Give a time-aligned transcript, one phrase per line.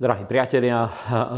[0.00, 0.88] Drahí priatelia,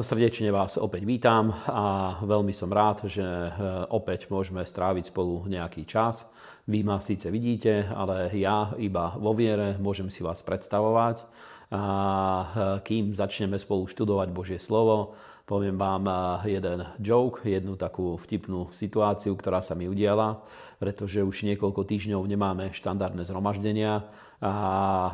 [0.06, 3.50] srdečne vás opäť vítam a veľmi som rád, že e,
[3.90, 6.22] opäť môžeme stráviť spolu nejaký čas.
[6.70, 11.26] Vy ma síce vidíte, ale ja iba vo viere môžem si vás predstavovať.
[11.74, 12.46] A e,
[12.86, 16.14] kým začneme spolu študovať Božie slovo, poviem vám e,
[16.54, 20.38] jeden joke, jednu takú vtipnú situáciu, ktorá sa mi udiala,
[20.78, 24.06] pretože už niekoľko týždňov nemáme štandardné zhromaždenia
[24.42, 24.54] a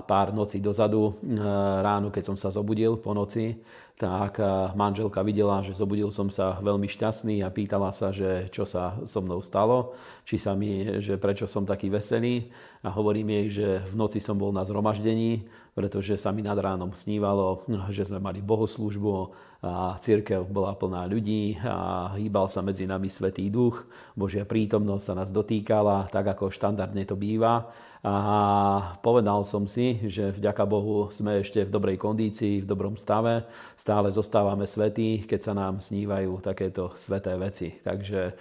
[0.08, 1.36] pár nocí dozadu, e,
[1.84, 3.60] ráno, keď som sa zobudil po noci,
[4.00, 8.64] tak e, manželka videla, že zobudil som sa veľmi šťastný a pýtala sa, že čo
[8.64, 9.92] sa so mnou stalo,
[10.24, 12.48] či sa mi, že prečo som taký veselý.
[12.80, 15.44] A hovorím jej, že v noci som bol na zhromaždení,
[15.76, 21.58] pretože sa mi nad ránom snívalo, že sme mali bohoslužbu a církev bola plná ľudí
[21.66, 23.82] a hýbal sa medzi nami Svetý Duch,
[24.14, 27.66] Božia prítomnosť sa nás dotýkala, tak ako štandardne to býva.
[27.98, 33.42] A povedal som si, že vďaka Bohu sme ešte v dobrej kondícii, v dobrom stave.
[33.74, 37.74] Stále zostávame svetí, keď sa nám snívajú takéto sveté veci.
[37.82, 38.38] Takže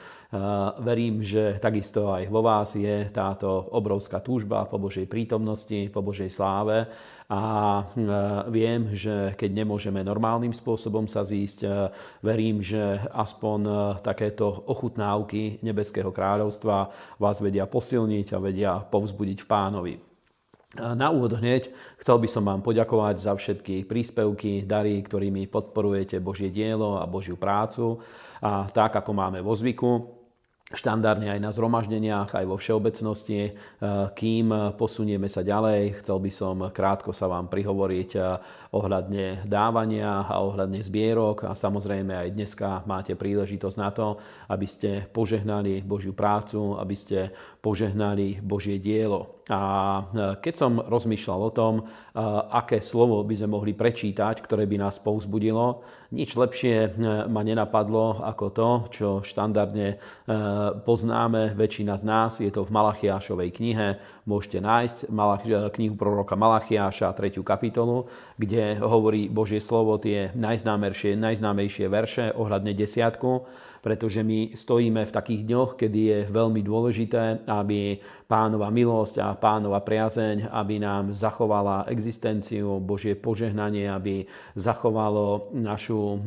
[0.83, 6.29] verím, že takisto aj vo vás je táto obrovská túžba po Božej prítomnosti, po Božej
[6.29, 6.85] sláve
[7.27, 7.83] a
[8.47, 11.67] viem, že keď nemôžeme normálnym spôsobom sa zísť,
[12.23, 12.79] verím, že
[13.11, 13.59] aspoň
[13.99, 16.87] takéto ochutnávky Nebeského kráľovstva
[17.19, 19.93] vás vedia posilniť a vedia povzbudiť v pánovi.
[20.77, 21.67] Na úvod hneď
[21.99, 27.35] chcel by som vám poďakovať za všetky príspevky, dary, ktorými podporujete Božie dielo a Božiu
[27.35, 27.99] prácu.
[28.39, 30.16] A tak, ako máme vo zvyku,
[30.67, 33.39] štandardne aj na zhromaždeniach, aj vo všeobecnosti.
[33.39, 33.51] E,
[34.11, 38.19] kým posunieme sa ďalej, chcel by som krátko sa vám prihovoriť e,
[38.75, 44.19] ohľadne dávania a ohľadne zbierok a samozrejme aj dneska máte príležitosť na to,
[44.51, 47.31] aby ste požehnali Božiu prácu, aby ste
[47.63, 49.36] požehnali Božie dielo.
[49.47, 50.01] A e,
[50.43, 51.73] keď som rozmýšľal o tom,
[52.49, 56.97] aké slovo by sme mohli prečítať, ktoré by nás povzbudilo, nič lepšie
[57.29, 60.01] ma nenapadlo ako to, čo štandardne
[60.81, 62.31] poznáme väčšina z nás.
[62.41, 63.87] Je to v Malachiášovej knihe.
[64.25, 64.97] Môžete nájsť
[65.77, 67.37] knihu proroka Malachiáša, 3.
[67.45, 73.45] kapitolu, kde hovorí Božie slovo tie najznámejšie, najznámejšie verše ohľadne desiatku
[73.87, 77.95] pretože my stojíme v takých dňoch, kedy je veľmi dôležité, aby
[78.27, 84.27] pánova milosť a pánova priazeň, aby nám zachovala existenciu, Božie požehnanie, aby
[84.59, 86.17] zachovalo našu e,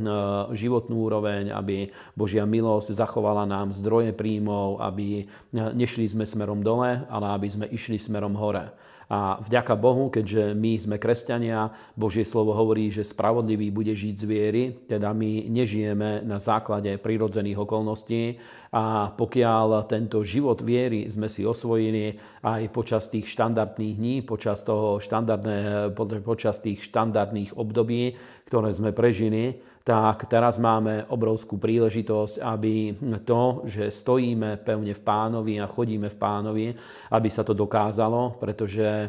[0.57, 7.27] životnú úroveň, aby Božia milosť zachovala nám zdroje príjmov, aby nešli sme smerom dole, ale
[7.37, 8.73] aby sme išli smerom hore.
[9.11, 14.25] A vďaka Bohu, keďže my sme kresťania, Božie slovo hovorí, že spravodlivý bude žiť z
[14.25, 18.39] viery, teda my nežijeme na základe prirodzených okolností.
[18.71, 25.03] A pokiaľ tento život viery sme si osvojili aj počas tých štandardných dní, počas, toho
[25.03, 25.91] štandardné,
[26.23, 28.15] počas tých štandardných období,
[28.47, 29.59] ktoré sme prežili,
[29.91, 32.95] tak teraz máme obrovskú príležitosť, aby
[33.27, 36.67] to, že stojíme pevne v pánovi a chodíme v pánovi,
[37.11, 39.07] aby sa to dokázalo, pretože e,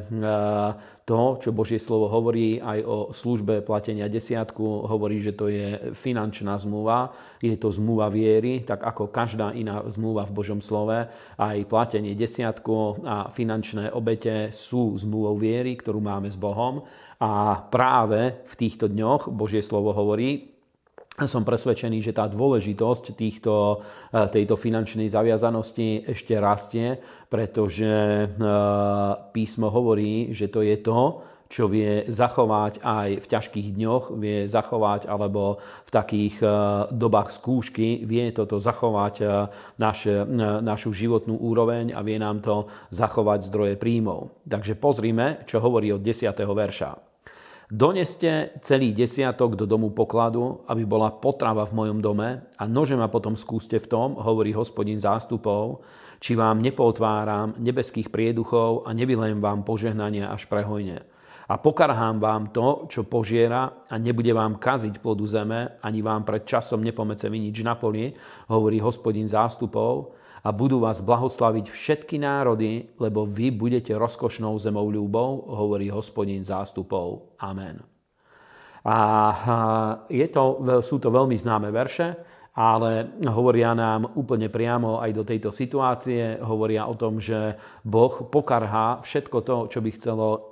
[1.05, 6.57] to, čo Božie slovo hovorí aj o službe platenia desiatku, hovorí, že to je finančná
[6.57, 10.97] zmluva, je to zmluva viery, tak ako každá iná zmluva v Božom slove,
[11.37, 16.81] aj platenie desiatku a finančné obete sú zmluvou viery, ktorú máme s Bohom.
[17.21, 20.50] A práve v týchto dňoch Božie slovo hovorí,
[21.27, 23.83] som presvedčený, že tá dôležitosť týchto,
[24.13, 28.25] e, tejto finančnej zaviazanosti ešte rastie, pretože e,
[29.35, 35.03] písmo hovorí, že to je to, čo vie zachovať aj v ťažkých dňoch, vie zachovať
[35.11, 36.47] alebo v takých e,
[36.95, 39.15] dobách skúšky, vie toto zachovať
[39.75, 40.07] naš,
[40.63, 44.31] našu životnú úroveň a vie nám to zachovať zdroje príjmov.
[44.47, 46.31] Takže pozrime, čo hovorí od 10.
[46.39, 47.10] verša.
[47.71, 53.07] Doneste celý desiatok do domu pokladu, aby bola potrava v mojom dome a nože ma
[53.07, 55.79] potom skúste v tom, hovorí hospodin zástupov,
[56.19, 60.99] či vám nepotváram nebeských prieduchov a nevylejem vám požehnania až prehojne.
[61.47, 66.43] A pokarhám vám to, čo požiera a nebude vám kaziť plodu zeme, ani vám pred
[66.43, 68.11] časom nepomece nič na poli,
[68.51, 70.11] hovorí hospodin zástupov,
[70.41, 77.37] a budú vás blahoslaviť všetky národy, lebo vy budete rozkošnou zemou ľúbou, hovorí hospodin zástupov.
[77.37, 77.81] Amen.
[78.81, 78.97] A
[80.09, 82.17] je to, sú to veľmi známe verše,
[82.57, 86.41] ale hovoria nám úplne priamo aj do tejto situácie.
[86.41, 87.55] Hovoria o tom, že
[87.85, 90.51] Boh pokarhá všetko to, čo by chcelo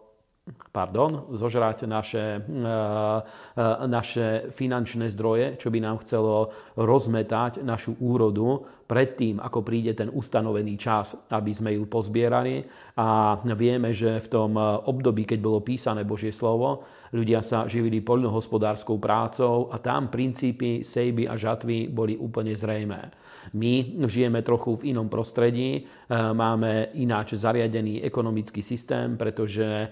[0.74, 8.66] pardon, zožrať naše, e, e, naše finančné zdroje, čo by nám chcelo rozmetať našu úrodu
[8.90, 12.66] predtým, ako príde ten ustanovený čas, aby sme ju pozbierali
[12.98, 16.84] A vieme, že v tom období, keď bolo písané Božie slovo,
[17.14, 23.14] ľudia sa živili poľnohospodárskou prácou a tam princípy sejby a žatvy boli úplne zrejmé.
[23.54, 25.82] My žijeme trochu v inom prostredí, e,
[26.14, 29.88] máme ináč zariadený ekonomický systém, pretože e,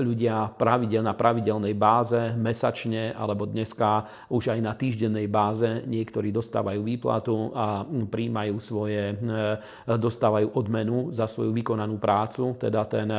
[0.00, 6.80] ľudia pravidel, na pravidelnej báze, mesačne alebo dneska už aj na týždennej báze niektorí dostávajú
[6.80, 12.56] výplatu a príjmajú svoje, e, dostávajú odmenu za svoju vykonanú prácu.
[12.56, 13.12] Teda ten,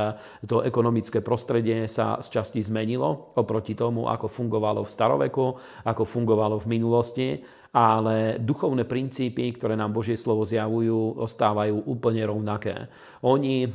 [0.50, 5.46] to ekonomické prostredie sa z časti zmenilo oproti tomu, ako fungovalo v staroveku,
[5.86, 7.30] ako fungovalo v minulosti
[7.72, 12.92] ale duchovné princípy, ktoré nám Božie slovo zjavujú, ostávajú úplne rovnaké.
[13.22, 13.72] Oni eh,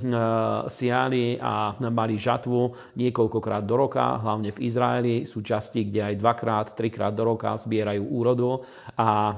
[0.68, 5.14] siali a mali žatvu niekoľkokrát do roka, hlavne v Izraeli.
[5.24, 8.60] Sú časti, kde aj dvakrát, trikrát do roka zbierajú úrodu
[8.98, 9.36] a eh,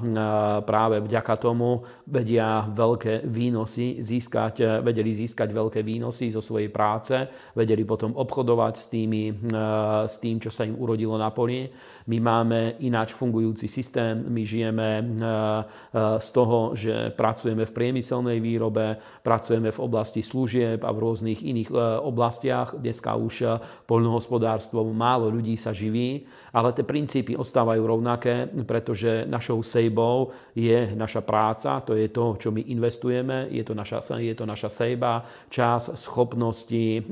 [0.65, 7.15] práve vďaka tomu vedia veľké výnosy získať, eh, vedeli získať veľké výnosy zo svojej práce,
[7.53, 9.23] vedeli potom obchodovať s, tými,
[10.09, 11.69] s tým, čo sa im urodilo na poli.
[12.09, 15.05] My máme ináč fungujúci systém, my žijeme
[16.19, 21.69] z toho, že pracujeme v priemyselnej výrobe, pracujeme v oblasti služieb a v rôznych iných
[22.01, 22.81] oblastiach.
[22.81, 30.33] Dneska už poľnohospodárstvo málo ľudí sa živí, ale tie princípy ostávajú rovnaké, pretože našou sejbou
[30.56, 34.71] je naša práca, to je to, čo my investujeme, je to naša, je to naša
[34.73, 37.05] sejba, čas, schopnosti,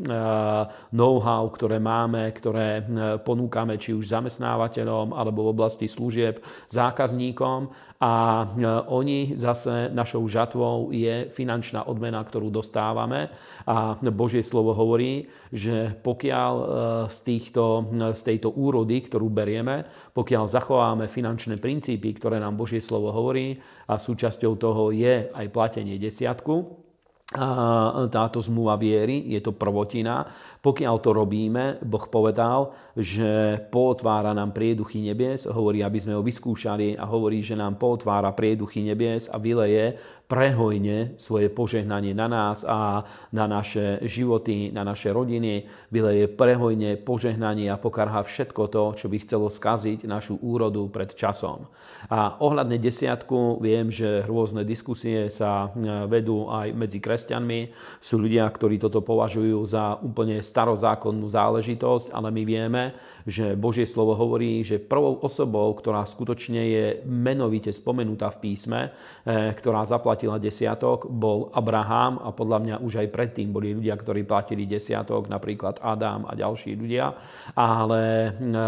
[0.93, 2.85] know-how, ktoré máme, ktoré
[3.23, 6.41] ponúkame či už zamestnávateľom alebo v oblasti služieb
[6.73, 13.33] zákazníkom a e, oni zase našou žatvou je finančná odmena, ktorú dostávame.
[13.67, 16.67] A Božie slovo hovorí, že pokiaľ e,
[17.09, 23.09] z, týchto, z tejto úrody, ktorú berieme, pokiaľ zachováme finančné princípy, ktoré nám Božie slovo
[23.11, 23.57] hovorí
[23.89, 26.86] a súčasťou toho je aj platenie desiatku,
[27.27, 30.23] táto zmluva viery, je to prvotina.
[30.63, 36.95] Pokiaľ to robíme, Boh povedal, že potvára nám prieduchy nebies, hovorí, aby sme ho vyskúšali
[36.95, 43.07] a hovorí, že nám potvára prieduchy nebies a vyleje prehojne svoje požehnanie na nás a
[43.31, 45.71] na naše životy, na naše rodiny.
[45.95, 51.71] Vyleje prehojne požehnanie a pokarha všetko to, čo by chcelo skaziť našu úrodu pred časom.
[52.07, 57.75] A ohľadne desiatku viem, že rôzne diskusie sa e, vedú aj medzi kresťanmi.
[57.99, 62.83] Sú ľudia, ktorí toto považujú za úplne starozákonnú záležitosť, ale my vieme,
[63.27, 68.81] že Božie slovo hovorí, že prvou osobou, ktorá skutočne je menovite spomenutá v písme,
[69.27, 69.83] e, ktorá
[70.17, 75.29] zaplatila desiatok, bol Abraham a podľa mňa už aj predtým boli ľudia, ktorí platili desiatok,
[75.29, 77.13] napríklad Adam a ďalší ľudia.
[77.53, 78.61] Ale e,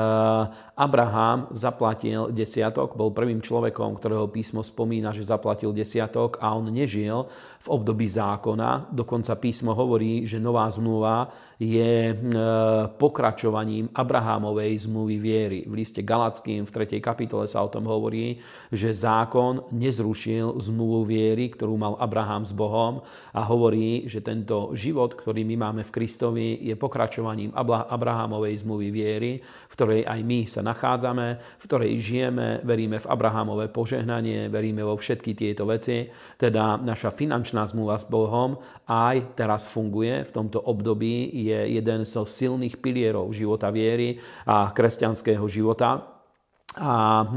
[0.76, 7.24] Abraham zaplatil desiatok, bol prvým človekom, ktorého písmo spomína, že zaplatil desiatok a on nežil
[7.58, 8.94] v období zákona.
[8.94, 11.26] Dokonca písmo hovorí, že nová zmluva
[11.58, 12.16] je e,
[13.02, 15.60] pokračovaním Abrahámovej zmluvy viery.
[15.66, 17.02] V liste Galackým v 3.
[17.02, 18.38] kapitole sa o tom hovorí,
[18.70, 23.02] že zákon nezrušil zmluvu viery, ktorú mal Abraham s Bohom
[23.34, 27.50] a hovorí, že tento život, ktorý my máme v Kristovi, je pokračovaním
[27.90, 29.42] Abrahámovej zmluvy viery,
[29.78, 35.38] ktorej aj my sa nachádzame, v ktorej žijeme, veríme v Abrahámové požehnanie, veríme vo všetky
[35.38, 38.58] tieto veci, teda naša finančná zmluva s Bohom
[38.90, 44.18] aj teraz funguje v tomto období, je jeden zo silných pilierov života viery
[44.50, 46.17] a kresťanského života.
[46.78, 47.28] A e,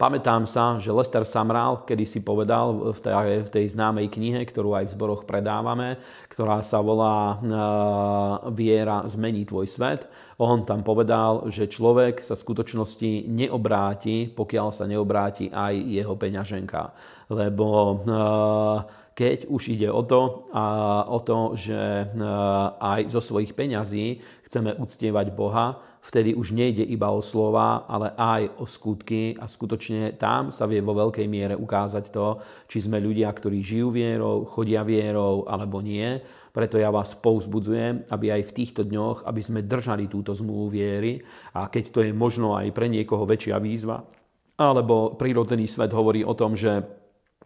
[0.00, 4.72] pamätám sa, že Lester Samral kedy si povedal v tej, v tej známej knihe, ktorú
[4.72, 6.00] aj v zboroch predávame,
[6.32, 7.36] ktorá sa volá e,
[8.56, 10.08] Viera zmení tvoj svet.
[10.40, 16.82] On tam povedal, že človek sa v skutočnosti neobráti, pokiaľ sa neobráti aj jeho peňaženka.
[17.30, 17.94] Lebo e,
[19.14, 20.64] keď už ide o to, a
[21.06, 22.06] o to že e,
[22.82, 24.18] aj zo svojich peňazí
[24.50, 30.20] chceme uctievať Boha, vtedy už nejde iba o slova, ale aj o skutky a skutočne
[30.20, 34.84] tam sa vie vo veľkej miere ukázať to, či sme ľudia, ktorí žijú vierou, chodia
[34.84, 36.20] vierou alebo nie.
[36.54, 41.18] Preto ja vás pouzbudzujem, aby aj v týchto dňoch, aby sme držali túto zmluvu viery
[41.56, 44.04] a keď to je možno aj pre niekoho väčšia výzva,
[44.54, 47.03] alebo prírodzený svet hovorí o tom, že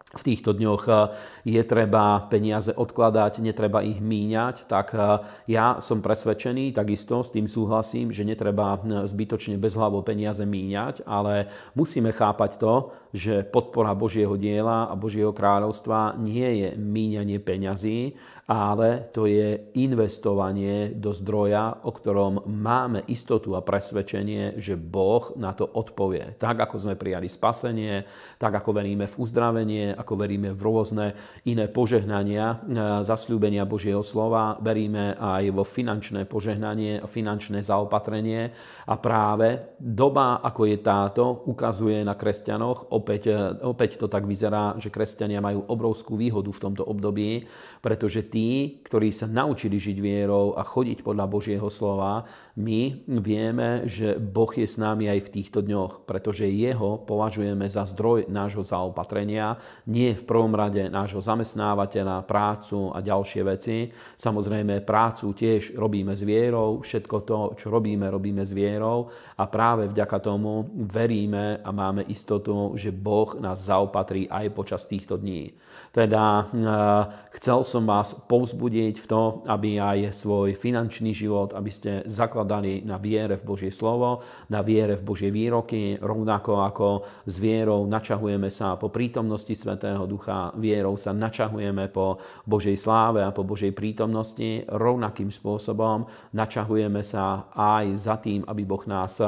[0.09, 0.97] v týchto dňoch eh,
[1.45, 7.45] je treba peniaze odkladať, netreba ich míňať, tak eh, ja som presvedčený, takisto s tým
[7.45, 12.73] súhlasím, že netreba eh, zbytočne bezhlavo peniaze míňať, ale musíme chápať to,
[13.13, 18.17] že podpora Božieho diela a Božieho kráľovstva nie je míňanie peňazí,
[18.49, 25.53] ale to je investovanie do zdroja, o ktorom máme istotu a presvedčenie, že Boh na
[25.53, 26.33] to odpovie.
[26.41, 28.09] Tak, ako sme prijali spasenie,
[28.41, 31.05] tak, ako veríme v uzdravenie ako veríme v rôzne
[31.45, 32.63] iné požehnania,
[33.03, 38.49] zasľúbenia Božieho slova, veríme aj vo finančné požehnanie, finančné zaopatrenie
[38.87, 43.31] a práve doba, ako je táto, ukazuje na kresťanoch, opäť,
[43.63, 47.47] opäť to tak vyzerá, že kresťania majú obrovskú výhodu v tomto období,
[47.79, 52.27] pretože tí, ktorí sa naučili žiť vierou a chodiť podľa Božieho slova,
[52.59, 57.87] my vieme, že Boh je s nami aj v týchto dňoch, pretože Jeho považujeme za
[57.87, 59.55] zdroj nášho zaopatrenia,
[59.87, 63.87] nie v prvom rade nášho zamestnávateľa, prácu a ďalšie veci.
[64.19, 69.07] Samozrejme, prácu tiež robíme s vierou, všetko to, čo robíme, robíme s vierou
[69.39, 75.15] a práve vďaka tomu veríme a máme istotu, že Boh nás zaopatrí aj počas týchto
[75.15, 75.55] dní.
[75.89, 77.03] Teda eh,
[77.39, 82.97] chcel som vás povzbudiť v to, aby aj svoj finančný život, aby ste zakladali na
[82.97, 86.87] viere v Božie slovo, na viere v Božie výroky, rovnako ako
[87.29, 92.17] s vierou načahujeme sa po prítomnosti Svetého Ducha, vierou sa načahujeme po
[92.49, 98.81] Božej sláve a po Božej prítomnosti, rovnakým spôsobom načahujeme sa aj za tým, aby Boh
[98.89, 99.21] nás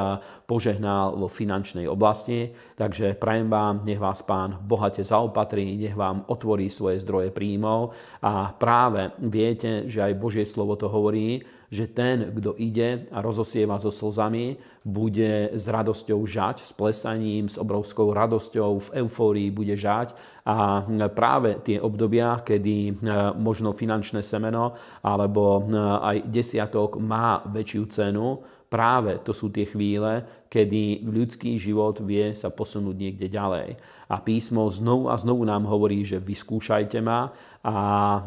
[0.52, 2.52] požehnal vo finančnej oblasti.
[2.76, 8.52] Takže prajem vám, nech vás Pán bohate zaopatrí, nech vám otvorí svoje zdroje príjmov a
[8.52, 11.40] práve viete, že aj Božie slovo to hovorí,
[11.72, 17.56] že ten, kto ide a rozosieva so slzami, bude s radosťou žať, s plesaním, s
[17.56, 20.12] obrovskou radosťou, v eufórii bude žať
[20.44, 20.84] a
[21.16, 22.94] práve tie obdobia, kedy e,
[23.40, 30.41] možno finančné semeno alebo e, aj desiatok má väčšiu cenu, práve to sú tie chvíle,
[30.52, 33.80] kedy ľudský život vie sa posunúť niekde ďalej.
[34.12, 37.32] A písmo znovu a znovu nám hovorí, že vyskúšajte ma
[37.64, 37.76] a
[38.20, 38.22] e,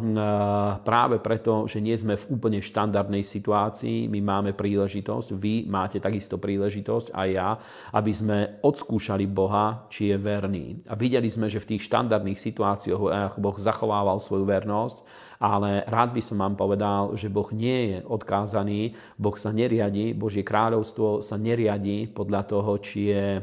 [0.81, 6.41] práve preto, že nie sme v úplne štandardnej situácii, my máme príležitosť, vy máte takisto
[6.41, 7.49] príležitosť a ja,
[7.93, 10.81] aby sme odskúšali Boha, či je verný.
[10.89, 16.23] A videli sme, že v tých štandardných situáciách Boh zachovával svoju vernosť ale rád by
[16.25, 22.09] som vám povedal, že Boh nie je odkázaný, Boh sa neriadi, Božie kráľovstvo sa neriadi
[22.09, 23.43] podľa toho, či je e,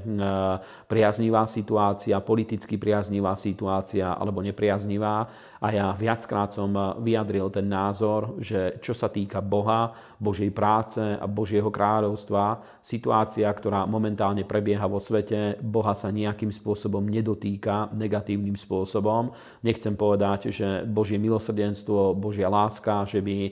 [0.91, 5.31] priaznivá situácia, politicky priaznivá situácia alebo nepriaznivá.
[5.61, 11.25] A ja viackrát som vyjadril ten názor, že čo sa týka Boha, Božej práce a
[11.29, 19.37] Božieho kráľovstva, situácia, ktorá momentálne prebieha vo svete, Boha sa nejakým spôsobom nedotýka negatívnym spôsobom.
[19.61, 23.51] Nechcem povedať, že Božie milosrdenstvo, Božia láska, že by e,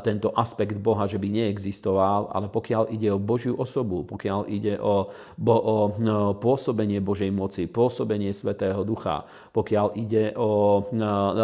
[0.00, 5.12] tento aspekt Boha, že by neexistoval, ale pokiaľ ide o Božiu osobu, pokiaľ ide o,
[5.36, 6.32] o, o no,
[6.72, 10.80] pôsobenie Božej moci, pôsobenie Svetého Ducha, pokiaľ ide o,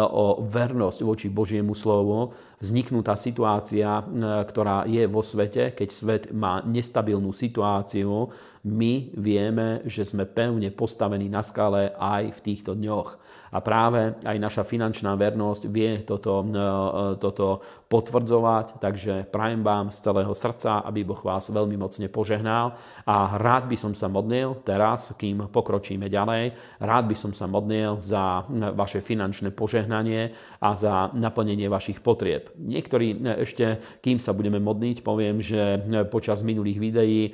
[0.09, 4.01] o vernosť voči Božiemu slovu, vzniknutá situácia,
[4.49, 8.33] ktorá je vo svete, keď svet má nestabilnú situáciu,
[8.65, 13.28] my vieme, že sme pevne postavení na skale aj v týchto dňoch.
[13.49, 19.97] A práve aj naša finančná vernosť vie toto, e, toto potvrdzovať, takže prajem vám z
[20.05, 22.77] celého srdca, aby Boh vás veľmi mocne požehnal.
[23.09, 27.97] A rád by som sa modlil teraz, kým pokročíme ďalej, rád by som sa modlil
[27.97, 28.45] za
[28.77, 30.29] vaše finančné požehnanie
[30.61, 32.53] a za naplnenie vašich potrieb.
[32.61, 35.81] Niektorí ešte, kým sa budeme modliť, poviem, že
[36.13, 37.31] počas minulých videí, e,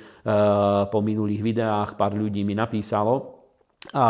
[0.87, 3.34] po minulých videách pár ľudí mi napísalo,
[3.93, 4.07] a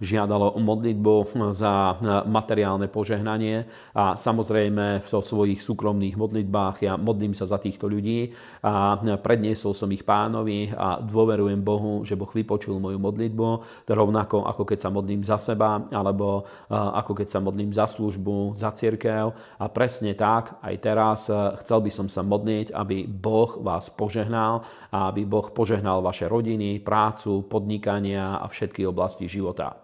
[0.00, 3.68] žiadalo modlitbu za materiálne požehnanie.
[3.92, 8.32] A samozrejme v svojich súkromných modlitbách ja modlím sa za týchto ľudí
[8.64, 13.48] a predniesol som ich pánovi a dôverujem Bohu, že Boh vypočul moju modlitbu,
[13.86, 18.72] rovnako ako keď sa modlím za seba alebo ako keď sa modlím za službu, za
[18.72, 21.28] církev a presne tak aj teraz
[21.62, 26.82] chcel by som sa modliť, aby Boh vás požehnal a aby Boh požehnal vaše rodiny,
[26.82, 29.83] prácu, podnikania a všetky oblasti života.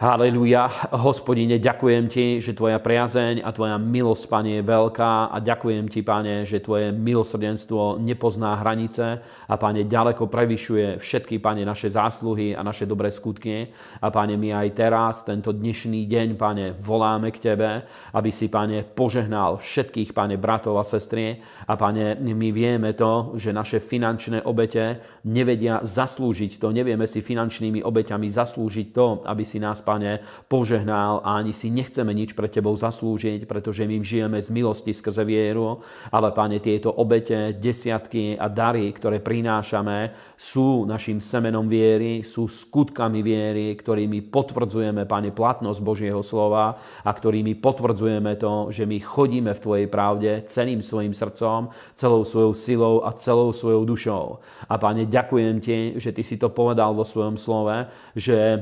[0.00, 0.96] Haleluja.
[0.96, 6.00] Hospodine, ďakujem Ti, že Tvoja priazeň a Tvoja milosť, Pane, je veľká a ďakujem Ti,
[6.00, 12.64] Pane, že Tvoje milosrdenstvo nepozná hranice a, Pane, ďaleko prevyšuje všetky, Pane, naše zásluhy a
[12.64, 13.76] naše dobré skutky.
[14.00, 17.84] A, Pane, my aj teraz, tento dnešný deň, Pane, voláme k Tebe,
[18.16, 21.44] aby si, Pane, požehnal všetkých, Pane, bratov a sestry.
[21.68, 27.84] A, Pane, my vieme to, že naše finančné obete nevedia zaslúžiť to, nevieme si finančnými
[27.84, 32.78] obeťami zaslúžiť to, aby si nás, Pane, požehnal a ani si nechceme nič pre Tebou
[32.78, 35.82] zaslúžiť, pretože my žijeme z milosti skrze vieru,
[36.14, 43.18] ale Pane, tieto obete, desiatky a dary, ktoré prinášame, sú našim semenom viery, sú skutkami
[43.18, 49.62] viery, ktorými potvrdzujeme, Pane, platnosť Božieho slova a ktorými potvrdzujeme to, že my chodíme v
[49.64, 54.38] Tvojej pravde celým svojim srdcom, celou svojou silou a celou svojou dušou.
[54.70, 58.60] A Pane, ďakujem Ti, že Ty si to povedal vo svojom slove, že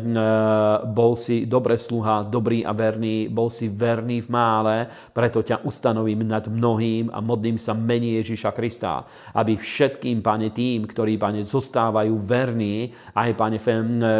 [0.88, 4.76] bol si dobre sluha, dobrý a verný, bol si verný v mále,
[5.10, 9.02] preto ťa ustanovím nad mnohým a modlím sa mení Ježiša Krista,
[9.34, 13.58] aby všetkým, pane, tým, ktorí, pane, zostávajú verní, aj, pane,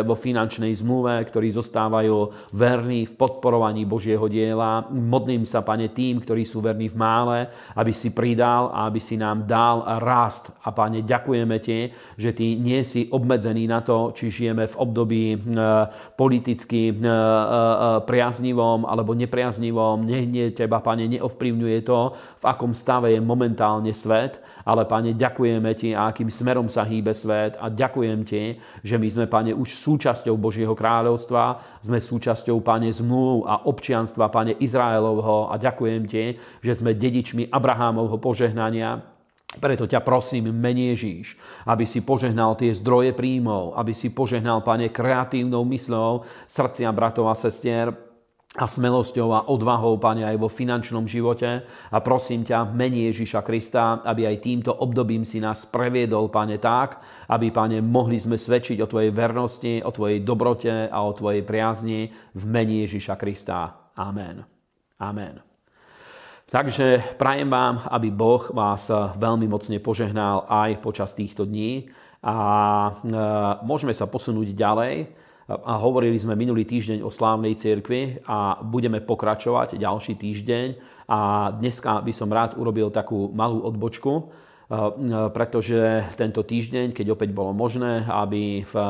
[0.03, 6.43] vo finančnej zmluve, ktorí zostávajú verní v podporovaní Božieho diela, modlím sa, pane, tým, ktorí
[6.43, 7.39] sú verní v mále,
[7.79, 10.51] aby si pridal a aby si nám dal rast.
[10.67, 15.25] A, pane, ďakujeme ti, že ty nie si obmedzený na to, či žijeme v období
[15.33, 15.39] e,
[16.79, 20.07] politicky e, e, priaznivom alebo nepriaznivom.
[20.07, 25.71] Nech nie teba, pane, neovplyvňuje to, v akom stave je momentálne svet, ale, pane, ďakujeme
[25.75, 30.37] ti, akým smerom sa hýbe svet a ďakujem ti, že my sme, pane, už súčasťou
[30.39, 36.25] Božieho kráľovstva, sme súčasťou, pane, zmluv a občianstva, pane, Izraelovho a ďakujem ti,
[36.63, 39.18] že sme dedičmi Abrahámovho požehnania,
[39.57, 44.93] preto ťa prosím, menej Ježíš, aby si požehnal tie zdroje príjmov, aby si požehnal, Pane,
[44.93, 47.89] kreatívnou mysľou srdcia bratov a sestier,
[48.57, 51.69] a smelosťou a odvahou, Pane, aj vo finančnom živote.
[51.69, 57.01] A prosím ťa, mení Ježiša Krista, aby aj týmto obdobím si nás previedol, Pane, tak,
[57.29, 62.09] aby, Pane, mohli sme svedčiť o Tvojej vernosti, o Tvojej dobrote a o Tvojej priazni
[62.37, 63.93] v mení Ježiša Krista.
[63.97, 64.43] Amen.
[64.99, 65.48] Amen.
[66.49, 68.89] Takže prajem vám, aby Boh vás
[69.21, 71.93] veľmi mocne požehnal aj počas týchto dní
[72.25, 72.37] a
[72.89, 72.91] e,
[73.69, 75.13] môžeme sa posunúť ďalej.
[75.49, 80.67] A hovorili sme minulý týždeň o slávnej cirkvi a budeme pokračovať ďalší týždeň.
[81.09, 84.48] A dneska by som rád urobil takú malú odbočku Eh,
[85.33, 88.89] pretože tento týždeň, keď opäť bolo možné, aby v eh,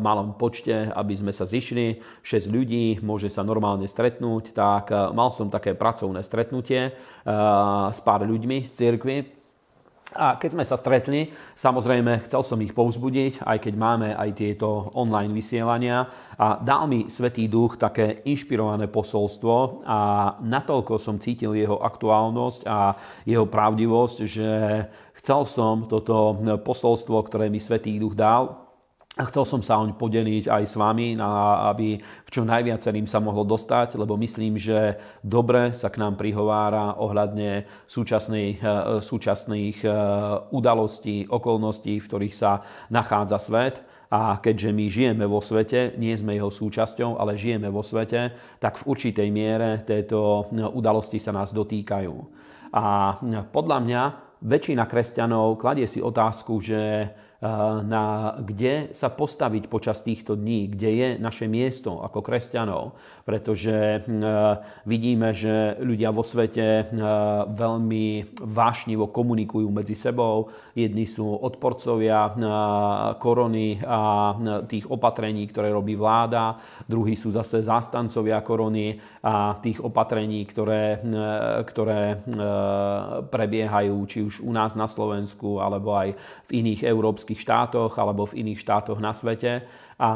[0.00, 5.28] malom počte, aby sme sa zišli, 6 ľudí môže sa normálne stretnúť, tak eh, mal
[5.36, 6.96] som také pracovné stretnutie
[7.90, 9.16] s pár ľuďmi z cirkvi,
[10.10, 14.90] a keď sme sa stretli, samozrejme chcel som ich povzbudiť, aj keď máme aj tieto
[14.98, 16.10] online vysielania.
[16.34, 19.98] A dal mi Svetý Duch také inšpirované posolstvo a
[20.42, 24.50] natoľko som cítil jeho aktuálnosť a jeho pravdivosť, že
[25.20, 28.70] chcel som toto posolstvo, ktoré mi Svetý Duch dal,
[29.18, 31.98] a chcel som sa oň podeliť aj s vami, aby
[32.30, 38.62] čo najviacerým sa mohlo dostať, lebo myslím, že dobre sa k nám prihovára ohľadne súčasných,
[38.62, 39.90] e, súčasných e,
[40.54, 43.82] udalostí, okolností, v ktorých sa nachádza svet.
[44.14, 48.30] A keďže my žijeme vo svete, nie sme jeho súčasťou, ale žijeme vo svete,
[48.62, 52.14] tak v určitej miere tieto udalosti sa nás dotýkajú.
[52.74, 53.18] A
[53.50, 54.02] podľa mňa
[54.40, 57.48] väčšina kresťanov kladie si otázku, že Eh,
[57.88, 63.00] na kde sa postaviť počas týchto dní, kde je naše miesto ako kresťanov.
[63.24, 66.86] Pretože hm, eh, vidíme, že ľudia vo svete eh,
[67.48, 70.52] veľmi vášnivo komunikujú medzi sebou.
[70.76, 72.30] Jedni sú odporcovia
[73.18, 74.32] korony a
[74.70, 80.96] tých opatrení, ktoré robí vláda, druhí sú zase zástancovia korony a tých opatrení, ktoré,
[81.68, 82.24] ktoré
[83.28, 86.16] prebiehajú či už u nás na Slovensku alebo aj
[86.48, 89.68] v iných európskych štátoch alebo v iných štátoch na svete.
[90.00, 90.10] A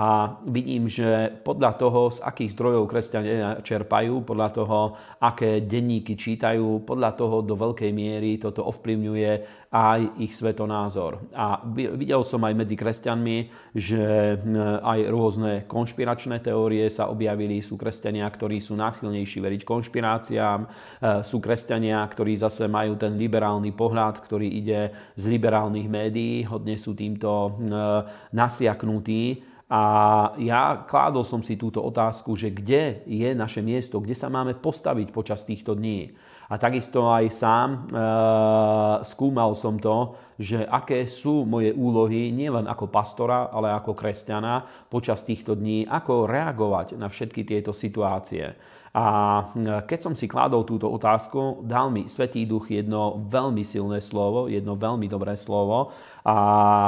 [0.49, 4.79] vidím, že podľa toho, z akých zdrojov kresťania čerpajú, podľa toho,
[5.21, 9.33] aké denníky čítajú, podľa toho do veľkej miery toto ovplyvňuje
[9.69, 11.29] aj ich svetonázor.
[11.37, 13.37] A videl som aj medzi kresťanmi,
[13.77, 14.01] že
[14.81, 17.61] aj rôzne konšpiračné teórie sa objavili.
[17.61, 20.69] Sú kresťania, ktorí sú náchylnejší veriť konšpiráciám, e,
[21.29, 26.97] sú kresťania, ktorí zase majú ten liberálny pohľad, ktorý ide z liberálnych médií, hodne sú
[26.97, 27.61] týmto
[28.33, 29.83] nasiaknutí a
[30.37, 35.09] ja kládol som si túto otázku, že kde je naše miesto, kde sa máme postaviť
[35.09, 36.13] počas týchto dní.
[36.53, 37.79] A takisto aj sám e,
[39.09, 45.25] skúmal som to, že aké sú moje úlohy nielen ako pastora, ale ako kresťana počas
[45.25, 48.53] týchto dní, ako reagovať na všetky tieto situácie.
[48.95, 49.07] A
[49.91, 54.79] keď som si kládol túto otázku, dal mi Svetý Duch jedno veľmi silné slovo, jedno
[54.79, 55.91] veľmi dobré slovo
[56.25, 56.39] a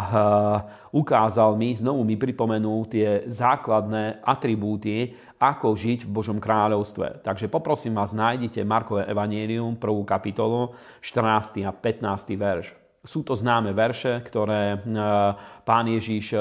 [0.00, 0.56] eh,
[0.96, 7.20] ukázal mi, znovu mi pripomenul tie základné atribúty, ako žiť v Božom kráľovstve.
[7.20, 10.72] Takže poprosím vás, nájdite Markové evanielium, prvú kapitolu,
[11.04, 11.60] 14.
[11.68, 12.32] a 15.
[12.32, 12.72] verš.
[13.06, 14.78] Sú to známe verše, ktoré e,
[15.62, 16.38] pán Ježiš e,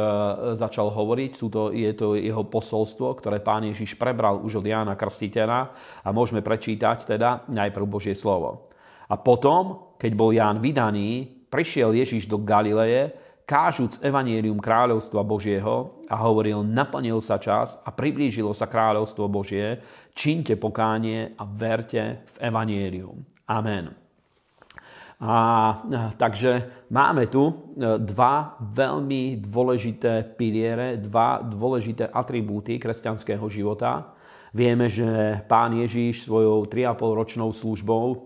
[0.58, 1.32] začal hovoriť.
[1.38, 5.60] Sú to, je to jeho posolstvo, ktoré pán Ježiš prebral už od Jána Krstiteľa
[6.02, 8.74] a môžeme prečítať teda najprv Božie slovo.
[9.06, 13.14] A potom, keď bol Ján vydaný, prišiel Ježiš do Galileje,
[13.46, 19.86] kážúc evanielium kráľovstva Božieho a hovoril, naplnil sa čas a priblížilo sa kráľovstvo Božie,
[20.18, 23.22] činte pokánie a verte v evanielium.
[23.46, 23.94] Amen.
[25.22, 25.38] A
[26.18, 27.48] takže máme tu
[27.80, 34.15] dva veľmi dôležité piliere, dva dôležité atribúty kresťanského života.
[34.56, 38.18] Vieme, že pán Ježíš svojou 3,5 ročnou službou e,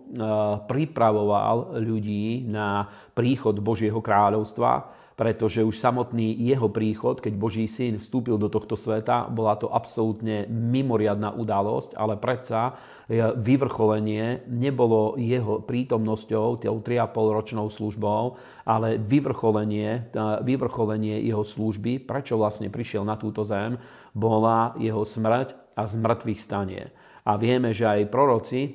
[0.69, 2.85] pripravoval ľudí na
[3.17, 9.25] príchod Božieho kráľovstva, pretože už samotný jeho príchod, keď Boží syn vstúpil do tohto sveta,
[9.25, 12.77] bola to absolútne mimoriadná udalosť, ale predsa
[13.09, 17.09] e, vyvrcholenie nebolo jeho prítomnosťou, tou 3,5
[17.41, 18.37] ročnou službou,
[18.69, 23.81] ale vyvrcholenie, e, vyvrcholenie jeho služby, prečo vlastne prišiel na túto zem,
[24.13, 25.95] bola jeho smrť a z
[26.35, 26.91] stanie.
[27.23, 28.69] A vieme, že aj proroci e,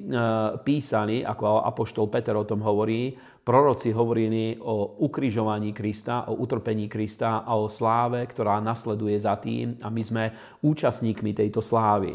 [0.63, 3.13] písali, ako Apoštol Peter o tom hovorí,
[3.43, 9.81] proroci hovorili o ukrižovaní Krista, o utrpení Krista a o sláve, ktorá nasleduje za tým
[9.83, 10.25] a my sme
[10.63, 12.15] účastníkmi tejto slávy.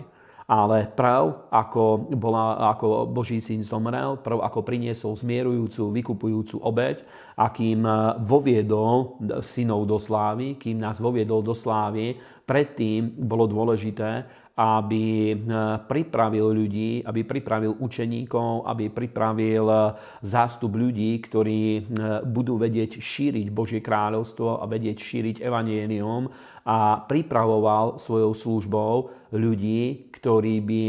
[0.50, 7.06] Ale prv, ako, bola, ako Boží syn zomrel, prv, ako priniesol zmierujúcu, vykupujúcu obeď
[7.38, 7.86] a kým
[8.26, 12.18] voviedol synov do slávy, kým nás voviedol do slávy,
[12.50, 14.26] predtým bolo dôležité,
[14.60, 15.38] aby eh,
[15.88, 19.84] pripravil ľudí, aby pripravil učeníkov, aby pripravil eh,
[20.20, 21.84] zástup ľudí, ktorí eh,
[22.28, 26.28] budú vedieť šíriť Božie kráľovstvo a vedieť šíriť evanielium
[26.68, 28.94] a pripravoval svojou službou
[29.32, 30.84] ľudí, ktorí by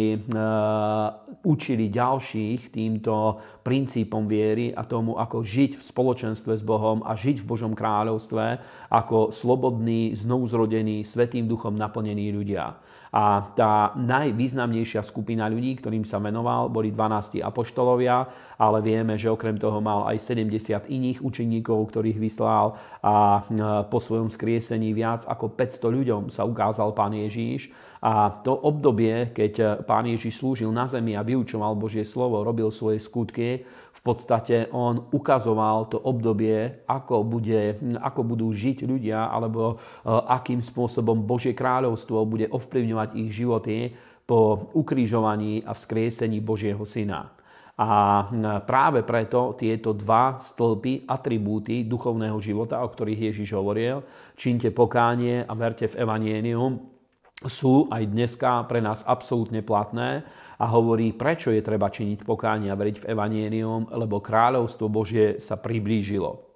[1.46, 7.40] učili ďalších týmto princípom viery a tomu, ako žiť v spoločenstve s Bohom a žiť
[7.40, 12.76] v Božom kráľovstve ako slobodní, znovuzrodení, svetým duchom naplnení ľudia.
[13.10, 19.58] A tá najvýznamnejšia skupina ľudí, ktorým sa menoval, boli 12 apoštolovia, ale vieme, že okrem
[19.58, 23.42] toho mal aj 70 iných učeníkov, ktorých vyslal a
[23.90, 27.74] po svojom skriesení viac ako 500 ľuďom sa ukázal pán Ježíš.
[28.00, 32.96] A to obdobie, keď pán Ježiš slúžil na zemi a vyučoval Božie slovo, robil svoje
[32.96, 33.66] skutky,
[34.00, 40.64] v podstate on ukazoval to obdobie, ako, bude, ako budú žiť ľudia, alebo e, akým
[40.64, 43.92] spôsobom Božie kráľovstvo bude ovplyvňovať ich životy
[44.24, 47.28] po ukrižovaní a vzkriesení Božieho syna.
[47.80, 48.28] A
[48.68, 54.04] práve preto tieto dva stĺpy, atribúty duchovného života, o ktorých Ježiš hovoril,
[54.36, 56.76] činte pokánie a verte v evanienium,
[57.48, 60.28] sú aj dneska pre nás absolútne platné
[60.60, 65.56] a hovorí, prečo je treba činiť pokánie a veriť v Evangelium, lebo kráľovstvo Božie sa
[65.56, 66.50] priblížilo.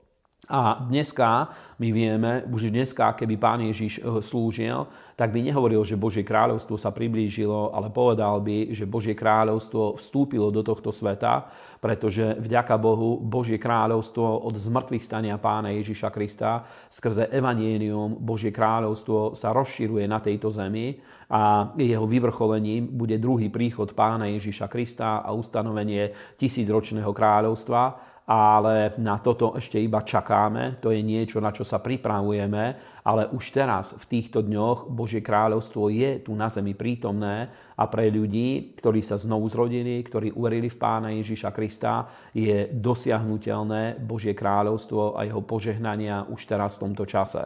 [0.45, 1.49] A dneska
[1.81, 4.85] my vieme, už dneska, keby pán Ježiš eh, slúžil,
[5.17, 10.51] tak by nehovoril, že Božie kráľovstvo sa priblížilo, ale povedal by, že Božie kráľovstvo vstúpilo
[10.51, 17.31] do tohto sveta, pretože vďaka Bohu Božie kráľovstvo od zmrtvých stania pána Ježiša Krista skrze
[17.31, 20.99] evanienium Božie kráľovstvo sa rozširuje na tejto zemi
[21.31, 29.21] a jeho vyvrcholením bude druhý príchod pána Ježiša Krista a ustanovenie tisícročného kráľovstva ale na
[29.21, 30.81] toto ešte iba čakáme.
[30.81, 32.65] To je niečo, na čo sa pripravujeme,
[33.05, 38.09] ale už teraz, v týchto dňoch, Božie kráľovstvo je tu na zemi prítomné a pre
[38.09, 45.21] ľudí, ktorí sa znovu zrodili, ktorí uverili v Pána Ježiša Krista, je dosiahnutelné Božie kráľovstvo
[45.21, 47.45] a jeho požehnania už teraz v tomto čase.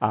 [0.00, 0.10] A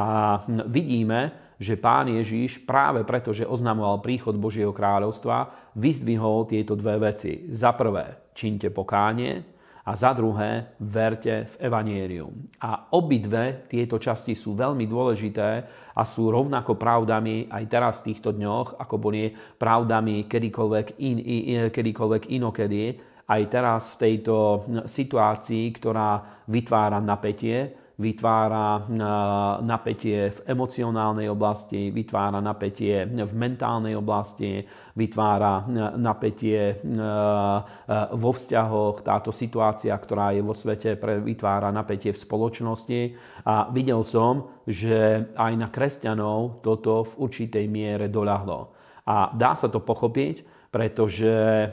[0.70, 7.50] vidíme, že pán Ježiš práve preto, že oznamoval príchod Božieho kráľovstva, vyzdvihol tieto dve veci.
[7.52, 9.44] Za prvé, činte pokánie
[9.84, 12.32] a za druhé, verte v evanielium.
[12.64, 15.50] A obidve tieto časti sú veľmi dôležité
[15.92, 21.18] a sú rovnako pravdami aj teraz v týchto dňoch, ako boli pravdami kedykoľvek, in,
[21.68, 22.84] kedykoľvek inokedy,
[23.30, 24.36] aj teraz v tejto
[24.88, 28.88] situácii, ktorá vytvára napätie, vytvára
[29.60, 34.64] napätie v emocionálnej oblasti, vytvára napätie v mentálnej oblasti,
[34.96, 35.68] vytvára
[36.00, 36.80] napätie
[38.16, 39.04] vo vzťahoch.
[39.04, 43.00] Táto situácia, ktorá je vo svete, vytvára napätie v spoločnosti.
[43.44, 48.72] A videl som, že aj na kresťanov toto v určitej miere doľahlo.
[49.04, 51.68] A dá sa to pochopiť, pretože e,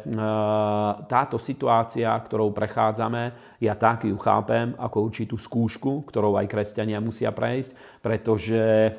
[1.05, 7.29] táto situácia, ktorou prechádzame, ja tak ju chápem ako určitú skúšku, ktorou aj kresťania musia
[7.29, 8.91] prejsť, pretože e,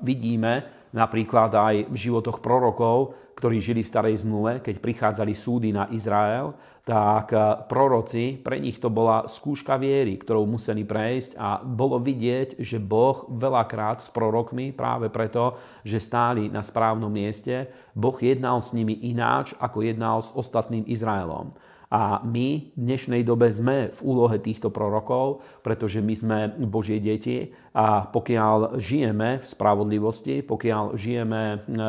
[0.00, 0.64] vidíme
[0.96, 6.54] napríklad aj v životoch prorokov, ktorí žili v starej zmluve, keď prichádzali súdy na Izrael,
[6.84, 12.60] tak eh, proroci, pre nich to bola skúška viery, ktorou museli prejsť a bolo vidieť,
[12.60, 18.74] že Boh veľakrát s prorokmi, práve preto, že stáli na správnom mieste, Boh jednal s
[18.74, 21.54] nimi ináč, ako jednal s ostatným Izraelom.
[21.94, 27.54] A my v dnešnej dobe sme v úlohe týchto prorokov, pretože my sme Božie deti
[27.70, 31.88] a pokiaľ žijeme v spravodlivosti, pokiaľ žijeme, e, e,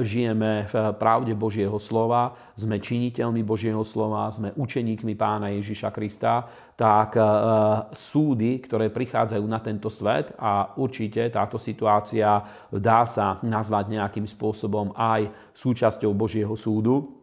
[0.00, 7.14] žijeme v pravde Božieho slova, sme činiteľmi Božieho slova, sme učeníkmi pána Ježiša Krista, tak
[7.14, 7.22] e,
[7.94, 14.96] súdy, ktoré prichádzajú na tento svet a určite táto situácia dá sa nazvať nejakým spôsobom
[14.96, 17.22] aj súčasťou Božieho súdu,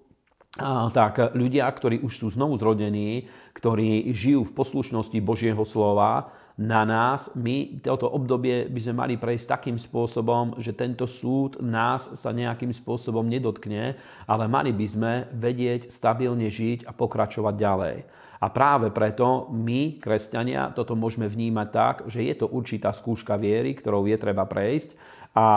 [0.94, 7.32] tak ľudia, ktorí už sú znovu zrodení, ktorí žijú v poslušnosti Božieho slova, na nás,
[7.40, 12.76] my toto obdobie by sme mali prejsť takým spôsobom, že tento súd nás sa nejakým
[12.76, 13.96] spôsobom nedotkne,
[14.28, 17.96] ale mali by sme vedieť stabilne žiť a pokračovať ďalej.
[18.40, 23.76] A práve preto my, kresťania, toto môžeme vnímať tak, že je to určitá skúška viery,
[23.76, 24.96] ktorou je treba prejsť.
[25.36, 25.48] A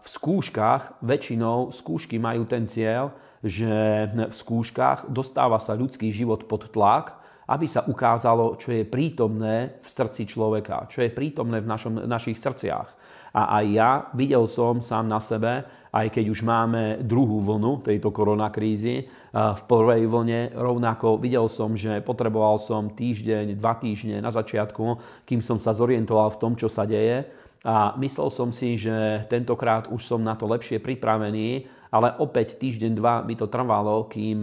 [0.00, 3.12] v skúškach, väčšinou skúšky majú ten cieľ,
[3.44, 7.14] že v skúškach dostáva sa ľudský život pod tlak,
[7.46, 12.42] aby sa ukázalo, čo je prítomné v srdci človeka, čo je prítomné v našom, našich
[12.42, 12.88] srdciach.
[13.36, 15.62] A aj ja videl som sám na sebe,
[15.96, 22.04] aj keď už máme druhú vlnu tejto koronakrízy, v prvej vlne rovnako videl som, že
[22.04, 26.84] potreboval som týždeň, dva týždne na začiatku, kým som sa zorientoval v tom, čo sa
[26.84, 27.24] deje.
[27.64, 32.92] A myslel som si, že tentokrát už som na to lepšie pripravený ale opäť týždeň,
[32.92, 34.42] dva mi to trvalo, kým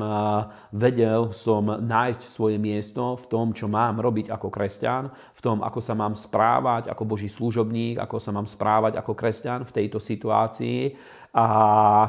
[0.72, 5.80] vedel som nájsť svoje miesto v tom, čo mám robiť ako kresťan, v tom, ako
[5.84, 10.96] sa mám správať ako Boží služobník, ako sa mám správať ako kresťan v tejto situácii.
[11.34, 11.48] A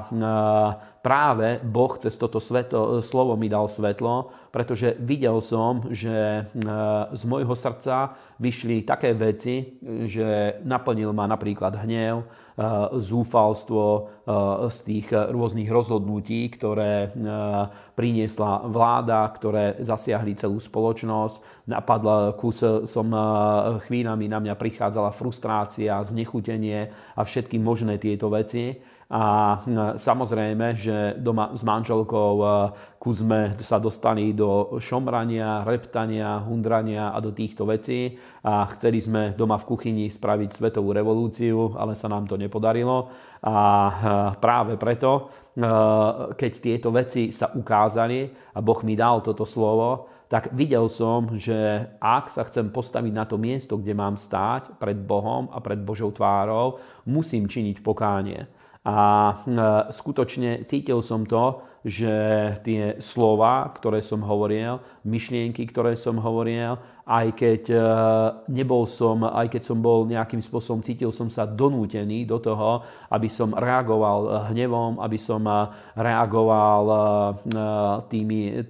[0.04, 6.46] eh, práve Boh cez toto sveto, slovo mi dal svetlo, pretože videl som, že eh,
[7.16, 12.62] z môjho srdca vyšli také veci, že naplnil ma napríklad hnev, Eh,
[13.02, 14.14] zúfalstvo
[14.70, 17.12] z tých rôznych rozhodnutí, ktoré
[17.92, 21.66] priniesla vláda, ktoré zasiahli celú spoločnosť.
[21.68, 23.12] Napadla kus som
[23.84, 28.80] chvíľami na mňa prichádzala frustrácia, znechutenie a všetky možné tieto veci.
[29.12, 29.60] A
[30.00, 32.40] samozrejme, že doma s manželkou
[33.12, 38.16] sme sa dostali do šomrania, reptania, hundrania a do týchto vecí.
[38.40, 43.12] A chceli sme doma v kuchyni spraviť svetovú revolúciu, ale sa nám to nepodarilo.
[43.44, 43.56] A
[44.40, 45.28] práve preto,
[46.34, 51.84] keď tieto veci sa ukázali a Boh mi dal toto slovo, tak videl som, že
[52.00, 56.10] ak sa chcem postaviť na to miesto, kde mám stáť pred Bohom a pred Božou
[56.10, 58.48] tvárou, musím činiť pokánie.
[58.84, 58.96] A
[59.32, 59.36] e,
[59.96, 62.12] skutočne cítil som to, že
[62.64, 66.76] tie slova, ktoré som hovoril, myšlienky, ktoré som hovoril,
[67.08, 67.80] aj keď e,
[68.52, 73.28] nebol som, aj keď som bol nejakým spôsobom, cítil som sa donútený do toho, aby
[73.32, 75.44] som reagoval hnevom, aby som
[75.96, 76.96] reagoval e,
[78.12, 78.68] tými,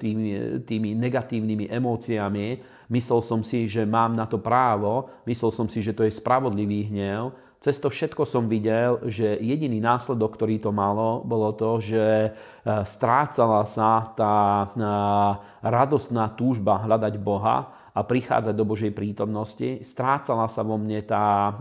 [0.00, 0.28] tými,
[0.64, 2.48] tými negatívnymi emóciami.
[2.88, 6.88] Myslel som si, že mám na to právo, myslel som si, že to je spravodlivý
[6.88, 12.02] hnev, cez to všetko som videl, že jediný následok, ktorý to malo, bolo to, že
[12.02, 12.30] e,
[12.90, 14.66] strácala sa tá e,
[15.62, 19.86] radostná túžba hľadať Boha a prichádzať do Božej prítomnosti.
[19.86, 21.52] Strácala sa vo mne tá e,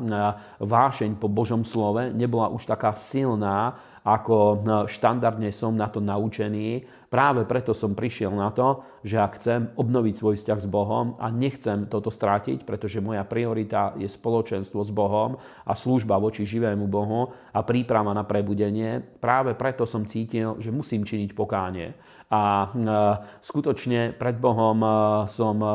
[0.65, 6.85] vášeň po Božom slove, nebola už taká silná, ako štandardne som na to naučený.
[7.11, 11.27] Práve preto som prišiel na to, že ak chcem obnoviť svoj vzťah s Bohom a
[11.27, 15.35] nechcem toto strátiť, pretože moja priorita je spoločenstvo s Bohom
[15.67, 21.03] a služba voči živému Bohu a príprava na prebudenie, práve preto som cítil, že musím
[21.03, 21.93] činiť pokánie.
[22.31, 22.71] A e,
[23.43, 24.89] skutočne pred Bohom e,
[25.35, 25.69] som e,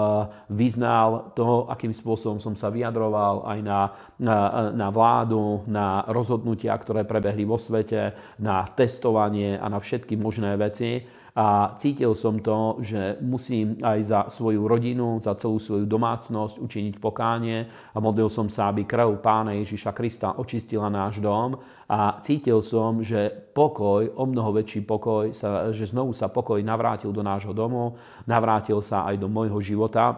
[0.48, 3.80] vyznal to, akým spôsobom som sa vyjadroval aj na,
[4.16, 4.36] na,
[4.72, 11.04] na vládu, na rozhodnutia, ktoré prebehli vo svete, na testovanie a na všetky možné veci
[11.36, 16.96] a cítil som to, že musím aj za svoju rodinu, za celú svoju domácnosť učiniť
[16.96, 21.60] pokánie a modlil som sa, aby krv Pána Ježiša Krista očistila náš dom
[21.92, 27.12] a cítil som, že pokoj, o mnoho väčší pokoj, sa, že znovu sa pokoj navrátil
[27.12, 30.16] do nášho domu, navrátil sa aj do môjho života,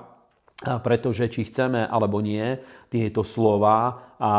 [0.58, 4.34] pretože či chceme alebo nie, tieto slova a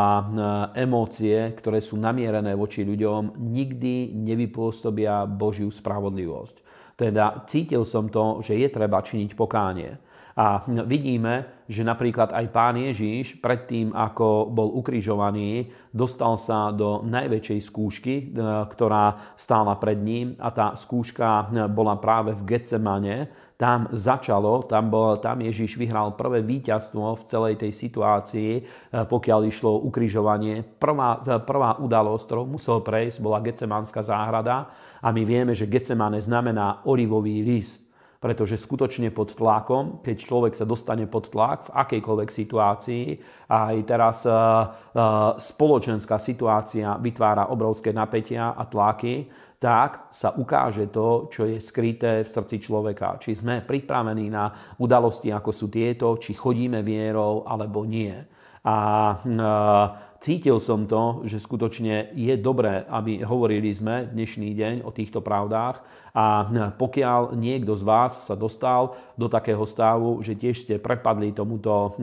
[0.80, 6.69] emócie, ktoré sú namierené voči ľuďom, nikdy nevypôsobia Božiu spravodlivosť.
[7.00, 9.96] Teda cítil som to, že je treba činiť pokánie.
[10.36, 17.60] A vidíme, že napríklad aj pán Ježíš predtým, ako bol ukrižovaný, dostal sa do najväčšej
[17.66, 18.24] skúšky, e,
[18.70, 23.28] ktorá stála pred ním a tá skúška bola práve v Getsemane.
[23.60, 28.62] Tam začalo, tam, bol, tam Ježíš vyhral prvé víťazstvo v celej tej situácii, e,
[29.04, 30.62] pokiaľ išlo ukrižovanie.
[30.78, 36.84] Prvá, prvá udalosť, ktorou musel prejsť, bola Getsemánska záhrada A my vieme, že Getsemane znamená
[36.84, 37.80] olivový lis,
[38.20, 43.04] pretože skutočne pod tlakom, keď človek sa dostane pod tlak v akejkoľvek situácii,
[43.48, 49.24] aj teraz uh, uh, spoločenská situácia vytvára obrovské napätia a tlaky,
[49.56, 53.16] tak sa ukáže to, čo je skryté v srdci človeka.
[53.20, 58.12] Či sme pripravení na udalosti, ako sú tieto, či chodíme vierou, alebo nie.
[58.60, 58.76] A
[59.16, 65.24] uh, cítil som to, že skutočne je dobré, aby hovorili sme dnešný deň o týchto
[65.24, 65.80] pravdách.
[66.10, 66.42] A
[66.74, 71.94] pokiaľ niekto z vás sa dostal do takého stavu, že tiež ste prepadli tomuto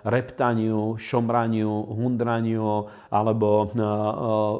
[0.00, 3.68] reptaniu, šomraniu, hundraniu alebo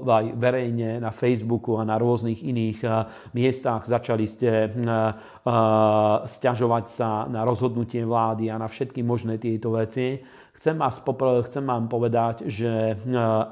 [0.05, 2.85] aj verejne na Facebooku a na rôznych iných
[3.33, 4.69] miestach začali ste
[6.29, 10.21] stiažovať sa na rozhodnutie vlády a na všetky možné tieto veci,
[10.61, 12.95] Chcem, vás popr- chcem vám povedať, že e,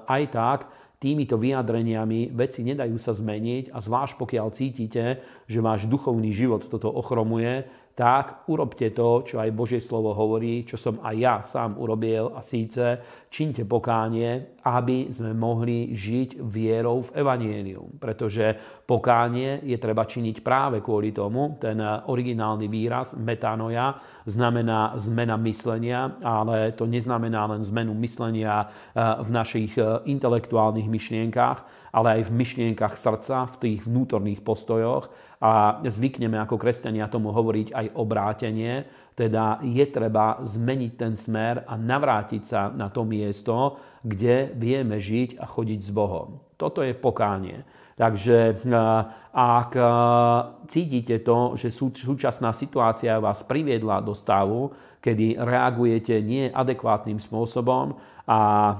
[0.05, 0.59] aj tak
[1.01, 5.05] týmito vyjadreniami veci nedajú sa zmeniť a zvlášť pokiaľ cítite,
[5.49, 7.64] že váš duchovný život toto ochromuje,
[7.99, 12.47] tak urobte to, čo aj Božie slovo hovorí, čo som aj ja sám urobil a
[12.47, 17.99] síce činte pokánie, aby sme mohli žiť vierou v Evangelium.
[17.99, 18.55] Pretože
[18.87, 21.59] pokánie je treba činiť práve kvôli tomu.
[21.59, 23.99] Ten originálny výraz metanoja
[24.31, 31.91] znamená zmena myslenia, ale to neznamená len zmenu myslenia eh, v našich eh, intelektuálnych myšlienkách,
[31.91, 37.70] ale aj v myšlienkach srdca, v tých vnútorných postojoch a zvykneme ako kresťania tomu hovoriť
[37.70, 38.87] aj obrátenie,
[39.18, 45.42] teda je treba zmeniť ten smer a navrátiť sa na to miesto, kde vieme žiť
[45.42, 46.38] a chodiť s Bohom.
[46.55, 47.66] Toto je pokánie.
[47.98, 48.79] Takže e,
[49.35, 49.83] ak e,
[50.70, 54.70] cítite to, že súčasná situácia vás priviedla do stavu,
[55.03, 57.98] kedy reagujete neadekvátnym spôsobom,
[58.29, 58.77] a e,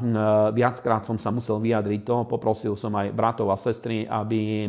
[0.53, 4.69] viackrát som sa musel vyjadriť to, poprosil som aj bratov a sestry, aby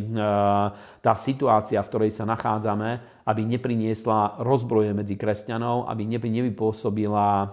[1.04, 7.46] tá situácia, v ktorej sa nachádzame, aby nepriniesla rozbroje medzi kresťanov, aby nevypôsobila e,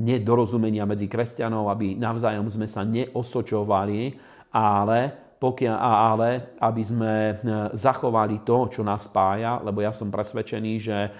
[0.00, 4.16] nedorozumenia medzi kresťanov, aby navzájom sme sa neosočovali,
[4.48, 7.34] ale pokiaľ, ale aby sme e,
[7.78, 11.10] zachovali to, čo nás spája, lebo ja som presvedčený, že e,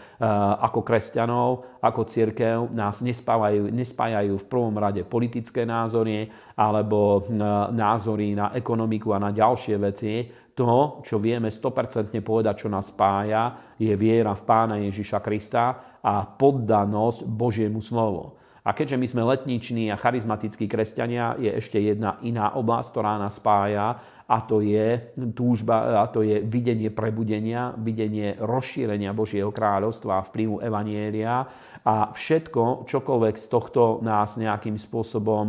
[0.58, 6.26] ako kresťanov, ako církev nás nespájajú, nespájajú v prvom rade politické názory
[6.58, 7.38] alebo e,
[7.70, 10.14] názory na ekonomiku a na ďalšie veci.
[10.58, 15.64] To, čo vieme 100% povedať, čo nás spája, je viera v Pána Ježiša Krista
[16.02, 18.37] a poddanosť Božiemu slovu.
[18.68, 23.40] A keďže my sme letniční a charizmatickí kresťania, je ešte jedna iná oblasť, ktorá nás
[23.40, 23.96] spája
[24.28, 30.60] a to je túžba, a to je videnie prebudenia, videnie rozšírenia Božieho kráľovstva a vplyvu
[30.60, 31.48] Evanielia.
[31.80, 35.48] A všetko, čokoľvek z tohto nás nejakým spôsobom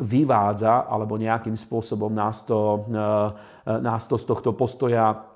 [0.00, 2.88] vyvádza alebo nejakým spôsobom nás to,
[3.68, 5.28] nás to z tohto postoja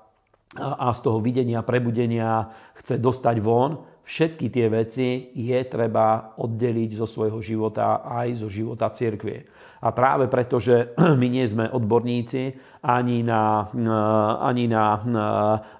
[0.57, 2.49] a z toho videnia, prebudenia
[2.81, 8.89] chce dostať von, všetky tie veci je treba oddeliť zo svojho života aj zo života
[8.89, 9.45] cirkvie.
[9.79, 13.69] A práve preto, že my nie sme odborníci ani na,
[14.41, 14.83] ani na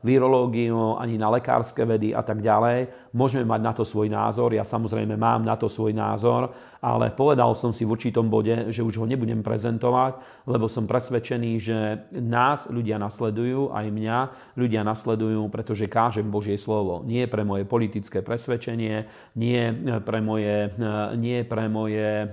[0.06, 4.54] virológiu, ani na lekárske vedy a tak ďalej, môžeme mať na to svoj názor.
[4.54, 8.80] Ja samozrejme mám na to svoj názor, ale povedal som si v určitom bode, že
[8.80, 11.78] už ho nebudem prezentovať, lebo som presvedčený, že
[12.15, 14.18] nás ľudia nasledujú, aj mňa
[14.56, 17.04] ľudia nasledujú, pretože kážem Božie slovo.
[17.04, 19.62] Nie pre moje politické presvedčenie, nie
[20.08, 20.72] pre moje,
[21.20, 22.32] nie pre moje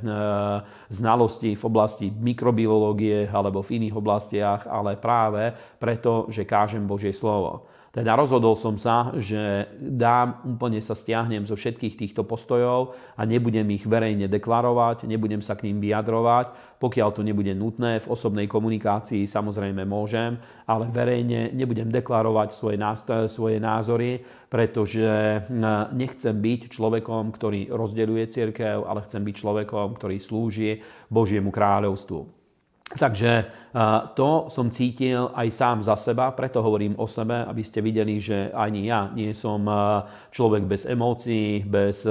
[0.95, 5.51] znalosti v oblasti mikrobiológie alebo v iných oblastiach, ale práve
[5.83, 7.67] preto, že kážem Božie slovo.
[7.97, 13.65] Teda rozhodol som sa, že dám, úplne sa stiahnem zo všetkých týchto postojov a nebudem
[13.73, 16.77] ich verejne deklarovať, nebudem sa k ním vyjadrovať.
[16.77, 20.37] Pokiaľ to nebude nutné, v osobnej komunikácii samozrejme môžem,
[20.69, 22.77] ale verejne nebudem deklarovať svoje,
[23.33, 24.21] svoje názory,
[24.53, 25.09] pretože
[25.97, 32.46] nechcem byť človekom, ktorý rozdeľuje církev, ale chcem byť človekom, ktorý slúži Božiemu kráľovstvu.
[32.87, 33.51] Takže
[34.15, 38.49] to som cítil aj sám za seba, preto hovorím o sebe, aby ste videli, že
[38.55, 39.69] ani ja nie som
[40.33, 42.07] človek bez emócií, bez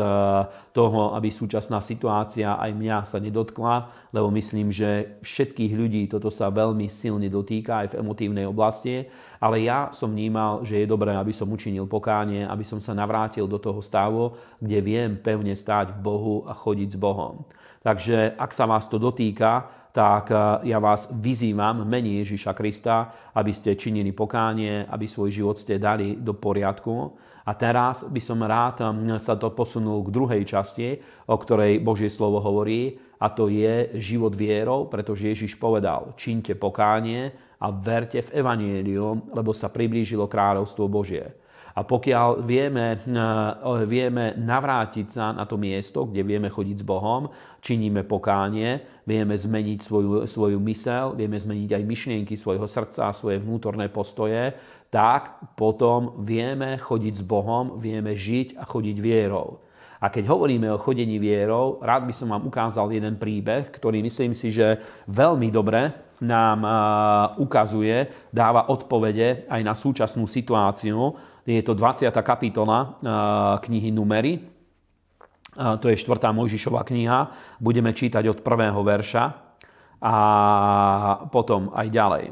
[0.76, 3.76] toho, aby súčasná situácia aj mňa sa nedotkla,
[4.14, 9.10] lebo myslím, že všetkých ľudí toto sa veľmi silne dotýka aj v emotívnej oblasti,
[9.42, 13.48] ale ja som vnímal, že je dobré, aby som učinil pokánie, aby som sa navrátil
[13.50, 17.48] do toho stavu, kde viem pevne stáť v Bohu a chodiť s Bohom.
[17.82, 23.56] Takže ak sa vás to dotýka, tak eh, ja vás vyzývam mení Ježiša Krista, aby
[23.56, 27.16] ste činili pokánie, aby svoj život ste dali do poriadku.
[27.48, 31.00] A teraz by som rád hm, sa to posunul k druhej časti,
[31.32, 37.32] o ktorej Božie slovo hovorí, a to je život vierou, pretože Ježiš povedal, činte pokánie
[37.32, 41.24] a a verte v Evangelium, lebo sa priblížilo kráľovstvo Božie.
[41.76, 47.28] A pokiaľ vieme, eh, vieme navrátiť sa na to miesto, kde vieme chodiť s Bohom,
[47.60, 53.90] činíme pokánie, vieme zmeniť svoju, svoju mysel, vieme zmeniť aj myšlienky svojho srdca svoje vnútorné
[53.94, 54.54] postoje,
[54.90, 59.62] tak potom vieme chodiť s Bohom, vieme žiť a chodiť vierou.
[60.02, 64.34] A keď hovoríme o chodení vierou, rád by som vám ukázal jeden príbeh, ktorý myslím
[64.38, 66.64] si, že veľmi dobre nám
[67.42, 72.10] ukazuje, dáva odpovede aj na súčasnú situáciu, je to 20.
[72.26, 72.98] kapitola
[73.62, 74.55] knihy Numery.
[75.56, 76.20] To je 4.
[76.36, 77.32] Mojžišová kniha.
[77.64, 79.24] Budeme čítať od prvého verša
[80.04, 80.16] a
[81.32, 82.26] potom aj ďalej.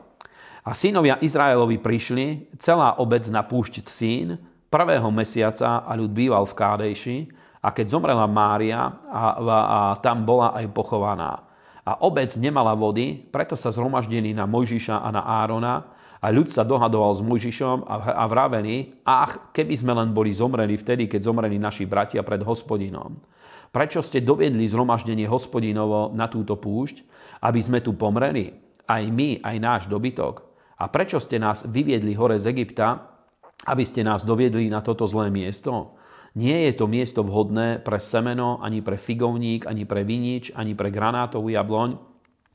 [0.64, 4.40] A synovia Izraelovi prišli, celá obec na púšť sín,
[4.72, 7.18] prvého mesiaca a ľud býval v Kádejši
[7.64, 11.48] a keď zomrela Mária a, a, a tam bola aj pochovaná.
[11.84, 15.93] A obec nemala vody, preto sa zhromaždili na Mojžiša a na Árona
[16.24, 21.12] a ľud sa dohadoval s Mojžišom a vraveli, ach, keby sme len boli zomreli vtedy,
[21.12, 23.20] keď zomreli naši bratia pred hospodinom.
[23.76, 27.04] Prečo ste doviedli zhromaždenie hospodinovo na túto púšť,
[27.44, 28.56] aby sme tu pomreli,
[28.88, 30.48] aj my, aj náš dobytok?
[30.80, 33.20] A prečo ste nás vyviedli hore z Egypta,
[33.68, 36.00] aby ste nás doviedli na toto zlé miesto?
[36.40, 40.88] Nie je to miesto vhodné pre semeno, ani pre figovník, ani pre vinič, ani pre
[40.88, 42.00] granátovú jabloň,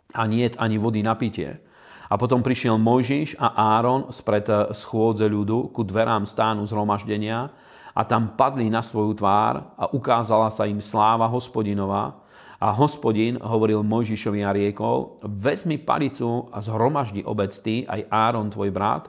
[0.09, 1.61] a nie ani vody na pitie.
[2.09, 7.53] A potom prišiel Mojžiš a Áron spred schôdze ľudu ku dverám stánu zhromaždenia
[7.93, 12.17] a tam padli na svoju tvár a ukázala sa im sláva hospodinová.
[12.59, 18.75] A hospodin hovoril Mojžišovi a riekol, vezmi palicu a zhromaždi obec ty, aj Áron tvoj
[18.75, 19.07] brat,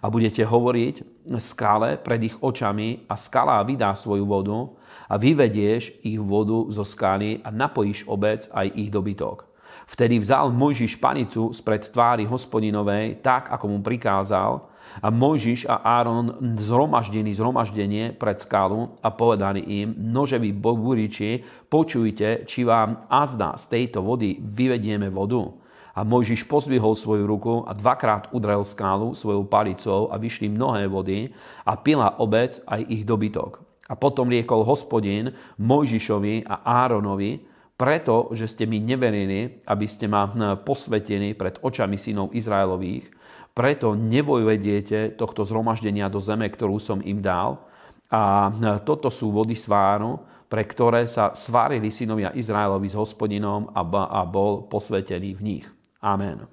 [0.00, 4.72] a budete hovoriť skale pred ich očami a skala vydá svoju vodu
[5.10, 9.51] a vyvedieš ich vodu zo skaly a napojíš obec aj ich dobytok.
[9.92, 16.56] Vtedy vzal Mojžiš panicu spred tvári hospodinovej, tak ako mu prikázal, a Mojžiš a Áron
[16.60, 23.64] zhromaždení zhromaždenie pred skalu a povedali im, nože vy buriči, počujte, či vám azda z
[23.72, 25.48] tejto vody vyvedieme vodu.
[25.92, 31.28] A Mojžiš pozdvihol svoju ruku a dvakrát udrel skálu svojou palicou a vyšli mnohé vody
[31.68, 33.60] a pila obec aj ich dobytok.
[33.88, 37.51] A potom riekol hospodin Mojžišovi a Áronovi,
[37.82, 43.10] preto, že ste mi neverili, aby ste ma hm, posvetili pred očami synov Izraelových,
[43.50, 47.58] preto nevojvediete tohto zhromaždenia do zeme, ktorú som im dal.
[48.06, 54.22] A hm, toto sú vody sváru, pre ktoré sa svárili synovia Izraelovi s hospodinom a
[54.30, 55.66] bol posvetený v nich.
[55.98, 56.46] Amen.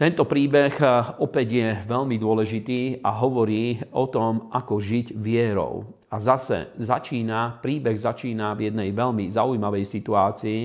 [0.00, 5.95] Tento príbeh hm, opäť je veľmi dôležitý a hovorí o tom, ako žiť vierou.
[6.06, 10.62] A zase začína, príbeh začína v jednej veľmi zaujímavej situácii,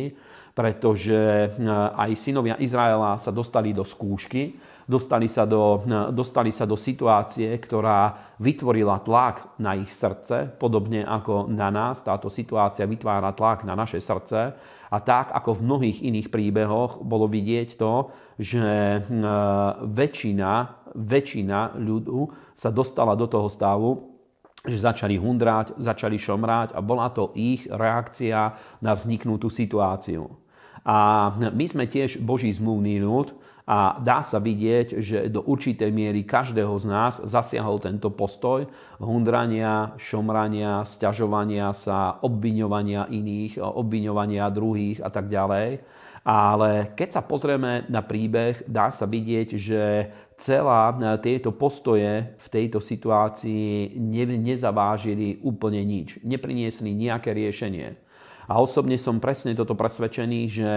[0.51, 1.49] pretože eh,
[1.97, 4.53] aj synovia Izraela sa dostali do skúšky,
[4.85, 11.01] dostali sa do, eh, dostali sa do situácie, ktorá vytvorila tlak na ich srdce, podobne
[11.01, 12.05] ako na nás.
[12.05, 14.53] Táto situácia vytvára tlak na naše srdce.
[14.91, 19.03] A tak, ako v mnohých iných príbehoch, bolo vidieť to, že eh,
[19.89, 20.51] väčšina,
[20.93, 24.10] väčšina ľudu sa dostala do toho stavu,
[24.61, 30.29] že začali hundráť, začali šomráť a bola to ich reakcia na vzniknutú situáciu.
[30.81, 33.33] A my sme tiež Boží zmluvný ľud
[33.65, 38.65] a dá sa vidieť, že do určitej miery každého z nás zasiahol tento postoj
[38.97, 45.81] hundrania, šomrania, sťažovania sa, obviňovania iných, obviňovania druhých a tak ďalej.
[46.21, 49.83] Ale keď sa pozrieme na príbeh, dá sa vidieť, že
[50.41, 56.17] celá e, tieto postoje v tejto situácii ne, nezavážili úplne nič.
[56.25, 57.93] Nepriniesli nejaké riešenie.
[58.49, 60.69] A osobne som presne toto presvedčený, že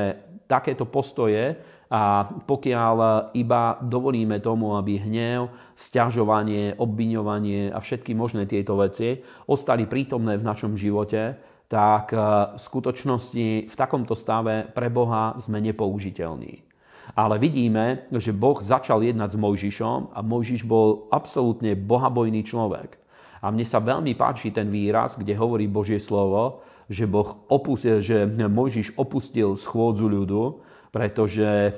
[0.46, 1.58] takéto postoje
[1.88, 2.96] a pokiaľ
[3.34, 9.18] iba dovolíme tomu, aby hnev, stiažovanie, obviňovanie a všetky možné tieto veci
[9.50, 11.34] ostali prítomné v našom živote,
[11.66, 12.18] tak e,
[12.54, 16.73] v skutočnosti v takomto stave pre Boha sme nepoužiteľní.
[17.12, 22.96] Ale vidíme, že Boh začal jednať s Mojžišom a Mojžiš bol absolútne bohabojný človek.
[23.44, 28.24] A mne sa veľmi páči ten výraz, kde hovorí Božie slovo, že, boh opustil, že
[28.28, 31.76] Mojžiš opustil schôdzu ľudu, pretože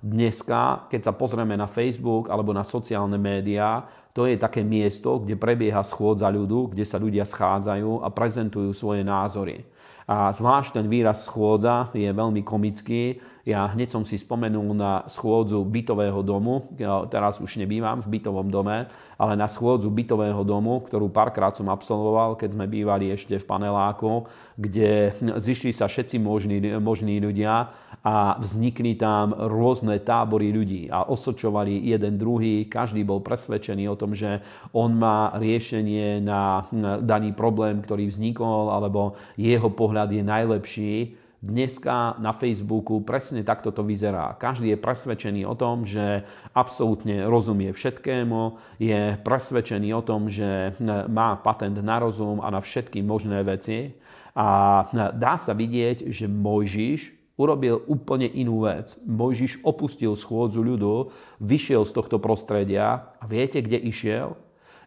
[0.00, 5.38] dneska, keď sa pozrieme na Facebook alebo na sociálne médiá, to je také miesto, kde
[5.38, 9.62] prebieha schôdza ľudu, kde sa ľudia schádzajú a prezentujú svoje názory.
[10.10, 15.66] A zvlášť ten výraz schôdza je veľmi komický, ja hneď som si spomenul na schôdzu
[15.66, 16.70] bytového domu,
[17.10, 18.86] teraz už nebývam v bytovom dome,
[19.20, 24.24] ale na schôdzu bytového domu, ktorú párkrát som absolvoval, keď sme bývali ešte v paneláku,
[24.56, 27.68] kde zišli sa všetci možní, možní ľudia
[28.00, 32.64] a vznikli tam rôzne tábory ľudí a osočovali jeden druhý.
[32.64, 34.40] Každý bol presvedčený o tom, že
[34.72, 36.64] on má riešenie na
[37.04, 40.92] daný problém, ktorý vznikol, alebo jeho pohľad je najlepší.
[41.40, 44.36] Dneska na Facebooku presne takto to vyzerá.
[44.36, 50.76] Každý je presvedčený o tom, že absolútne rozumie všetkému, je presvedčený o tom, že
[51.08, 53.96] má patent na rozum a na všetky možné veci.
[54.36, 54.84] A
[55.16, 58.92] dá sa vidieť, že Mojžiš urobil úplne inú vec.
[59.08, 61.08] Mojžiš opustil schôdzu ľudu,
[61.40, 64.36] vyšiel z tohto prostredia a viete, kde išiel?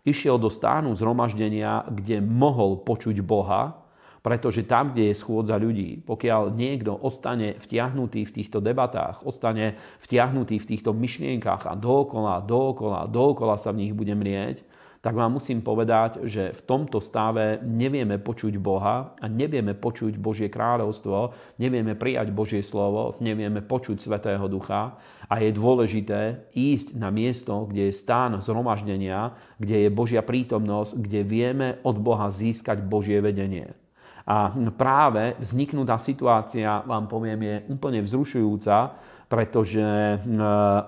[0.05, 3.82] Išiel do stánu zhromaždenia, kde mohol počuť Boha,
[4.23, 10.63] pretože tam, kde je schôdza ľudí, pokiaľ niekto ostane vtiahnutý v týchto debatách, ostane vtiahnutý
[10.63, 14.63] v týchto myšlienkach a dookola, dookola, dookola sa v nich bude mrieť,
[15.03, 20.47] tak vám musím povedať, že v tomto stave nevieme počuť Boha a nevieme počuť Božie
[20.47, 24.95] kráľovstvo, nevieme prijať Božie slovo, nevieme počuť Svetého Ducha
[25.27, 31.21] a je dôležité ísť na miesto, kde je stán zhromaždenia, kde je Božia prítomnosť, kde
[31.27, 33.82] vieme od Boha získať Božie vedenie.
[34.23, 38.95] A práve vzniknutá situácia, vám poviem, je úplne vzrušujúca,
[39.27, 39.83] pretože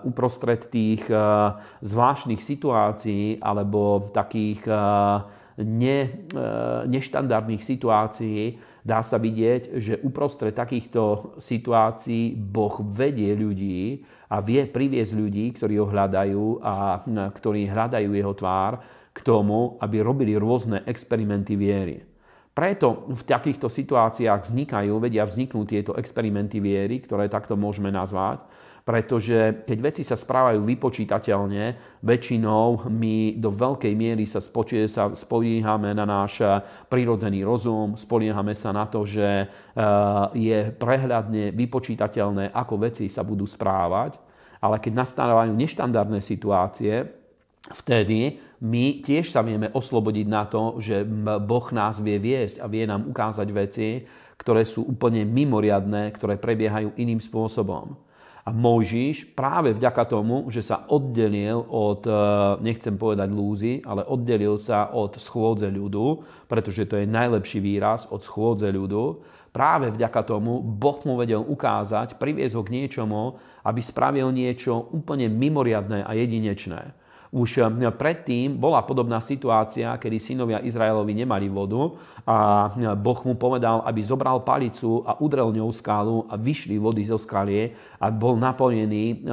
[0.05, 1.03] uprostred tých
[1.81, 4.63] zvláštnych situácií alebo takých
[5.59, 5.99] ne,
[6.85, 15.11] neštandardných situácií dá sa vidieť, že uprostred takýchto situácií Boh vedie ľudí a vie priviesť
[15.17, 17.01] ľudí, ktorí ho hľadajú a
[17.33, 18.79] ktorí hľadajú jeho tvár
[19.09, 22.14] k tomu, aby robili rôzne experimenty viery.
[22.55, 28.47] Preto v takýchto situáciách vznikajú, vedia vzniknúť tieto experimenty viery, ktoré takto môžeme nazvať,
[28.87, 31.63] pretože keď veci sa správajú vypočítateľne,
[31.99, 36.39] väčšinou my do veľkej miery sa, spočie, sa spoliehame na náš
[36.87, 39.47] prírodzený rozum, spoliehame sa na to, že eh,
[40.37, 44.15] je prehľadne vypočítateľné, ako veci sa budú správať,
[44.63, 47.03] ale keď nastávajú neštandardné situácie,
[47.73, 51.05] vtedy my tiež sa vieme oslobodiť na to, že
[51.45, 54.01] Boh nás vie viesť a vie nám ukázať veci,
[54.41, 57.93] ktoré sú úplne mimoriadné, ktoré prebiehajú iným spôsobom.
[58.45, 62.13] A Mojžiš práve vďaka tomu, že sa oddelil od, e,
[62.61, 68.21] nechcem povedať lúzy, ale oddelil sa od schôdze ľudu, pretože to je najlepší výraz od
[68.21, 74.29] schôdze ľudu, práve vďaka tomu Boh mu vedel ukázať, priviesť ho k niečomu, aby spravil
[74.29, 77.04] niečo úplne mimoriadné a jedinečné.
[77.35, 81.91] Už eh, predtým bola podobná situácia, kedy synovia Izraelovi nemali vodu
[82.23, 87.03] a eh, Boh mu povedal, aby zobral palicu a udrel ňou skálu a vyšli vody
[87.03, 89.31] zo skalie a bol napojený, eh,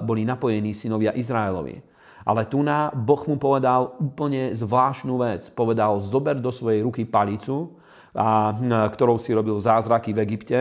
[0.00, 1.92] boli napojení synovia Izraelovi.
[2.24, 5.48] Ale tu na Boh mu povedal úplne zvláštnu vec.
[5.52, 7.80] Povedal, zober do svojej ruky palicu,
[8.12, 8.52] a,
[8.92, 10.58] ktorou si robil zázraky v Egypte.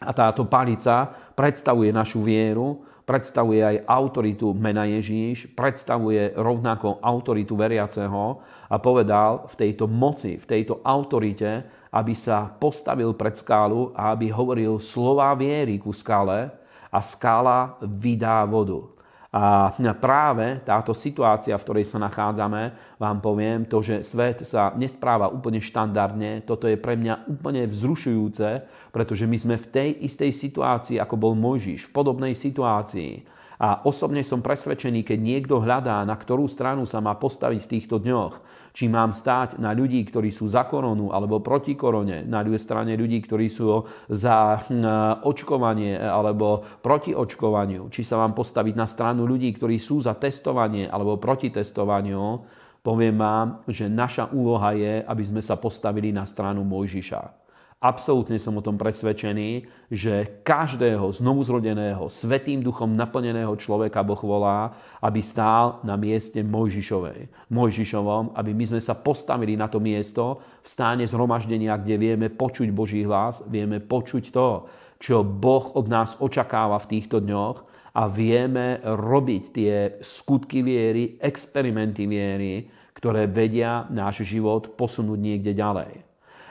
[0.00, 8.44] A táto palica predstavuje našu vieru predstavuje aj autoritu mena Ježíš, predstavuje rovnako autoritu veriaceho
[8.68, 14.28] a povedal v tejto moci, v tejto autorite, aby sa postavil pred skálu a aby
[14.28, 16.52] hovoril slova viery ku skále
[16.92, 18.84] a skála vydá vodu.
[19.28, 25.28] A práve táto situácia, v ktorej sa nachádzame, vám poviem, to, že svet sa nespráva
[25.28, 30.96] úplne štandardne, toto je pre mňa úplne vzrušujúce, pretože my sme v tej istej situácii,
[30.98, 33.24] ako bol Mojžiš, v podobnej situácii.
[33.58, 37.98] A osobne som presvedčený, keď niekto hľadá, na ktorú stranu sa má postaviť v týchto
[37.98, 38.34] dňoch,
[38.70, 42.94] či mám stáť na ľudí, ktorí sú za koronu alebo proti korone, na druhej strane
[42.94, 49.26] ľudí, ktorí sú za hm, očkovanie alebo proti očkovaniu, či sa mám postaviť na stranu
[49.26, 52.46] ľudí, ktorí sú za testovanie alebo proti testovaniu,
[52.86, 57.47] poviem vám, že naša úloha je, aby sme sa postavili na stranu Mojžiša.
[57.78, 65.22] Absolútne som o tom presvedčený, že každého znovuzrodeného, svetým duchom naplneného človeka Boh volá, aby
[65.22, 67.30] stál na mieste Mojžišovej.
[67.46, 72.66] Mojžišovom, aby my sme sa postavili na to miesto v stáne zhromaždenia, kde vieme počuť
[72.74, 74.66] Boží hlas, vieme počuť to,
[74.98, 77.62] čo Boh od nás očakáva v týchto dňoch
[77.94, 82.66] a vieme robiť tie skutky viery, experimenty viery,
[82.98, 86.07] ktoré vedia náš život posunúť niekde ďalej.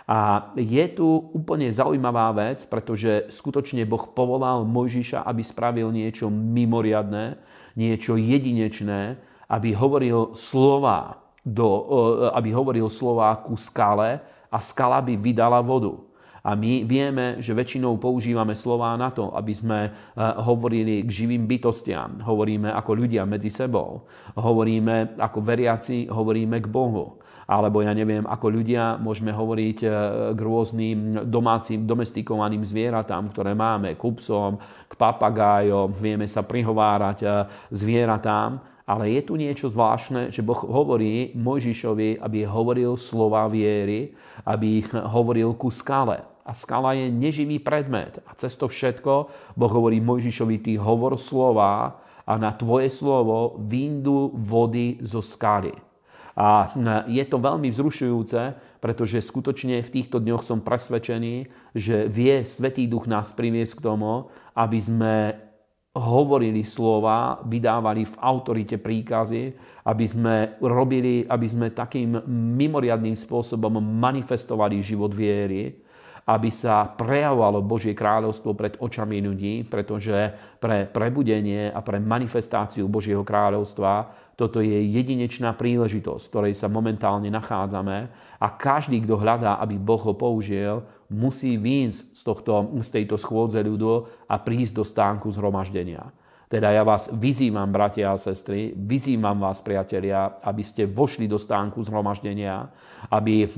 [0.07, 1.03] A je tu
[1.35, 7.35] úplne zaujímavá vec, pretože skutočne Boh povolal Mojžiša, aby spravil niečo mimoriadné,
[7.75, 9.19] niečo jedinečné,
[9.51, 11.67] aby hovoril slova, do,
[12.31, 15.95] aby hovoril slova ku skale a skala by vydala vodu.
[16.47, 19.91] A my vieme, že väčšinou používame slová na to, aby sme
[20.39, 22.23] hovorili k živým bytostiam.
[22.23, 24.07] Hovoríme ako ľudia medzi sebou.
[24.39, 27.19] Hovoríme ako veriaci, hovoríme k Bohu.
[27.47, 29.87] Alebo ja neviem, ako ľudia môžeme hovoriť e,
[30.35, 37.27] k rôznym domácim, domestikovaným zvieratám, ktoré máme, k psom, k papagájom, vieme sa prihovárať e,
[37.71, 44.11] zvieratám, ale je tu niečo zvláštne, že Boh hovorí Mojžišovi, aby hovoril slova viery,
[44.43, 46.23] aby ich hovoril ku skale.
[46.47, 48.23] A skala je neživý predmet.
[48.27, 49.13] A cez to všetko
[49.55, 55.86] Boh hovorí Mojžišovi, ty hovor slova a na tvoje slovo vyndu vody zo skaly.
[56.37, 56.69] A
[57.09, 58.41] je to veľmi vzrušujúce,
[58.77, 64.29] pretože skutočne v týchto dňoch som presvedčený, že vie Svetý Duch nás priviesť k tomu,
[64.53, 65.15] aby sme
[65.97, 69.57] hovorili slova, vydávali v autorite príkazy,
[69.89, 75.73] aby sme robili, aby sme takým mimoriadným spôsobom manifestovali život viery,
[76.27, 83.23] aby sa prejavovalo Božie kráľovstvo pred očami ľudí, pretože pre prebudenie a pre manifestáciu Božieho
[83.23, 87.97] kráľovstva toto je jedinečná príležitosť, v ktorej sa momentálne nachádzame
[88.37, 93.57] a každý, kto hľadá, aby Boh ho použil, musí výjsť z, tohto, z tejto schôdze
[93.57, 96.13] ľudu a prísť do stánku zhromaždenia.
[96.47, 101.83] Teda ja vás vyzývam, bratia a sestry, vyzývam vás, priatelia, aby ste vošli do stánku
[101.83, 102.71] zhromaždenia,
[103.11, 103.49] aby eh,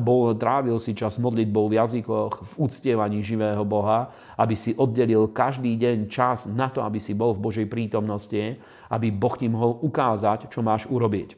[0.00, 4.08] bol, trávil si čas modlitbou v jazykoch, v uctievaní živého Boha,
[4.40, 8.56] aby si oddelil každý deň čas na to, aby si bol v Božej prítomnosti,
[8.88, 11.36] aby Boh ti mohol ukázať, čo máš urobiť.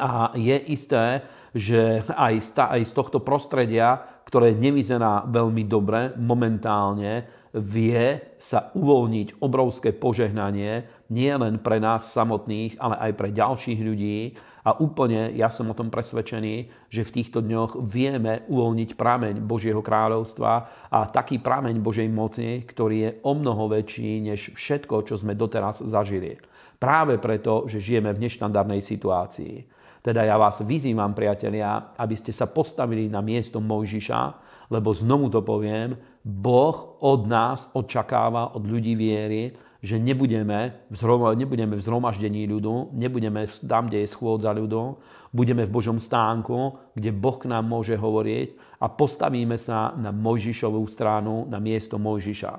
[0.00, 2.56] A je isté, že aj
[2.88, 7.26] z, tohto prostredia, ktoré nevyzerá veľmi dobre momentálne,
[7.56, 14.36] vie sa uvoľniť obrovské požehnanie nie len pre nás samotných, ale aj pre ďalších ľudí.
[14.68, 19.80] A úplne ja som o tom presvedčený, že v týchto dňoch vieme uvoľniť prameň Božieho
[19.80, 20.52] kráľovstva
[20.92, 25.80] a taký prameň Božej moci, ktorý je o mnoho väčší než všetko, čo sme doteraz
[25.80, 26.36] zažili.
[26.76, 29.64] Práve preto, že žijeme v neštandardnej situácii.
[30.04, 35.40] Teda ja vás vyzývam, priatelia, aby ste sa postavili na miesto Mojžiša, lebo znovu to
[35.40, 40.90] poviem, Boh od nás očakáva, od ľudí viery, že nebudeme
[41.38, 44.98] nebudeme v zhromaždení ľudu, nebudeme tam, kde je schôdza ľudu,
[45.30, 50.82] budeme v Božom stánku, kde Boh k nám môže hovoriť a postavíme sa na Mojžišovú
[50.90, 52.52] stranu, na miesto Mojžiša.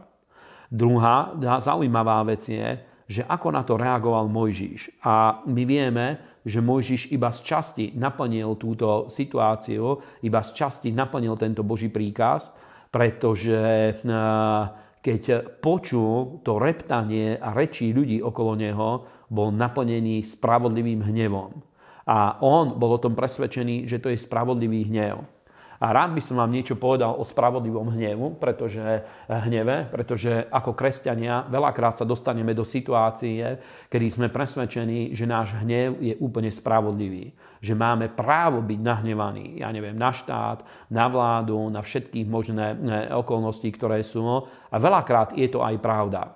[0.70, 2.78] Druhá zaujímavá vec je,
[3.10, 5.02] že ako na to reagoval Mojžiš.
[5.02, 11.38] A my vieme, že Mojžiš iba z časti naplnil túto situáciu, iba z časti naplnil
[11.38, 12.50] tento Boží príkaz,
[12.90, 13.62] pretože
[13.94, 14.64] eh,
[15.00, 15.22] keď
[15.64, 18.90] počul to reptanie a rečí ľudí okolo neho,
[19.32, 21.64] bol naplnený spravodlivým hnevom.
[22.10, 25.39] A on bol o tom presvedčený, že to je spravodlivý hnev.
[25.80, 28.84] A rád by som vám niečo povedal o spravodlivom hnevu, pretože,
[29.32, 33.40] hneve, pretože ako kresťania veľakrát sa dostaneme do situácie,
[33.88, 37.32] kedy sme presvedčení, že náš hnev je úplne spravodlivý.
[37.64, 42.78] Že máme právo byť nahnevaní, ja neviem, na štát, na vládu, na všetkých možné eh,
[43.16, 44.20] okolnosti, ktoré sú.
[44.68, 46.36] A veľakrát je to aj pravda.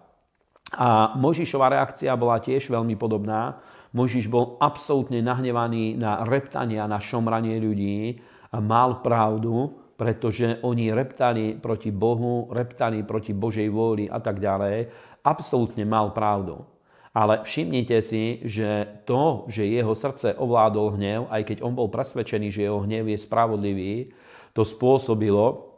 [0.73, 3.59] A Možišová reakcia bola tiež veľmi podobná.
[3.93, 8.17] Možiš bol absolútne nahnevaný na reptanie a na šomranie ľudí,
[8.53, 14.93] a mal pravdu, pretože oni reptali proti Bohu, reptali proti Božej vôli a tak ďalej.
[15.25, 16.61] Absolútne mal pravdu.
[17.13, 22.49] Ale všimnite si, že to, že jeho srdce ovládol hnev, aj keď on bol presvedčený,
[22.49, 23.93] že jeho hnev je spravodlivý,
[24.57, 25.77] to spôsobilo,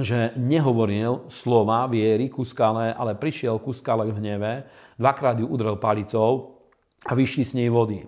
[0.00, 4.52] že nehovoril slova viery ku skale, ale prišiel ku skale v hneve,
[4.96, 6.64] dvakrát ju udrel palicou
[7.04, 8.00] a vyšli s nej vody.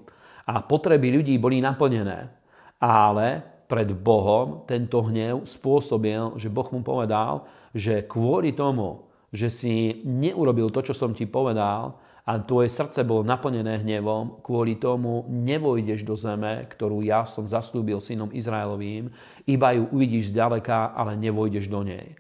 [0.48, 2.32] A potreby ľudí boli naplnené.
[2.80, 10.04] Ale pred Bohom tento hnev spôsobil, že Boh mu povedal, že kvôli tomu, že si
[10.04, 11.96] neurobil to, čo som ti povedal
[12.28, 18.04] a tvoje srdce bolo naplnené hnevom, kvôli tomu nevojdeš do zeme, ktorú ja som zaslúbil
[18.04, 19.08] synom Izraelovým,
[19.48, 22.12] iba ju uvidíš zďaleka, ale nevojdeš do nej.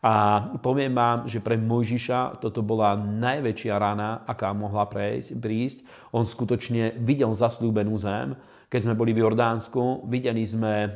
[0.00, 5.78] A poviem vám, že pre Mojžiša toto bola najväčšia rana, aká mohla prejsť, prísť.
[6.08, 8.32] On skutočne videl zaslúbenú zem,
[8.70, 10.88] keď sme boli v Jordánsku, videli sme e,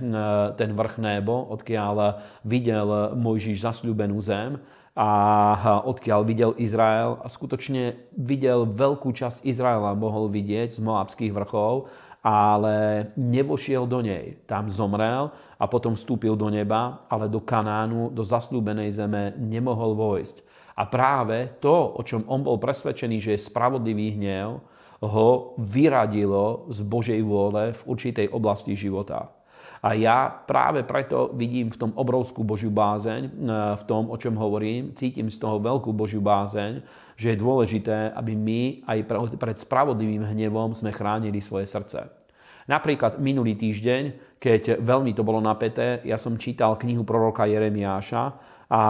[0.54, 4.62] ten vrch Nebo, odkiaľ videl Mojžiš zasľúbenú zem
[4.94, 11.90] a odkiaľ videl Izrael a skutočne videl veľkú časť Izraela, mohol vidieť z Moabských vrchov,
[12.22, 14.38] ale nevošiel do nej.
[14.46, 20.46] Tam zomrel a potom vstúpil do neba, ale do Kanánu, do zasľúbenej zeme nemohol vojsť.
[20.78, 24.62] A práve to, o čom on bol presvedčený, že je spravodlivý hnev,
[25.02, 29.32] ho vyradilo z Božej vôle v určitej oblasti života.
[29.84, 33.30] A ja práve preto vidím v tom obrovskú Božiu bázeň, e,
[33.76, 36.80] v tom, o čom hovorím, cítim z toho veľkú Božiu bázeň,
[37.20, 38.98] že je dôležité, aby my aj
[39.36, 42.00] pred spravodlivým hnevom sme chránili svoje srdce.
[42.64, 44.02] Napríklad minulý týždeň,
[44.40, 48.22] keď veľmi to bolo napäté, ja som čítal knihu proroka Jeremiáša
[48.72, 48.82] a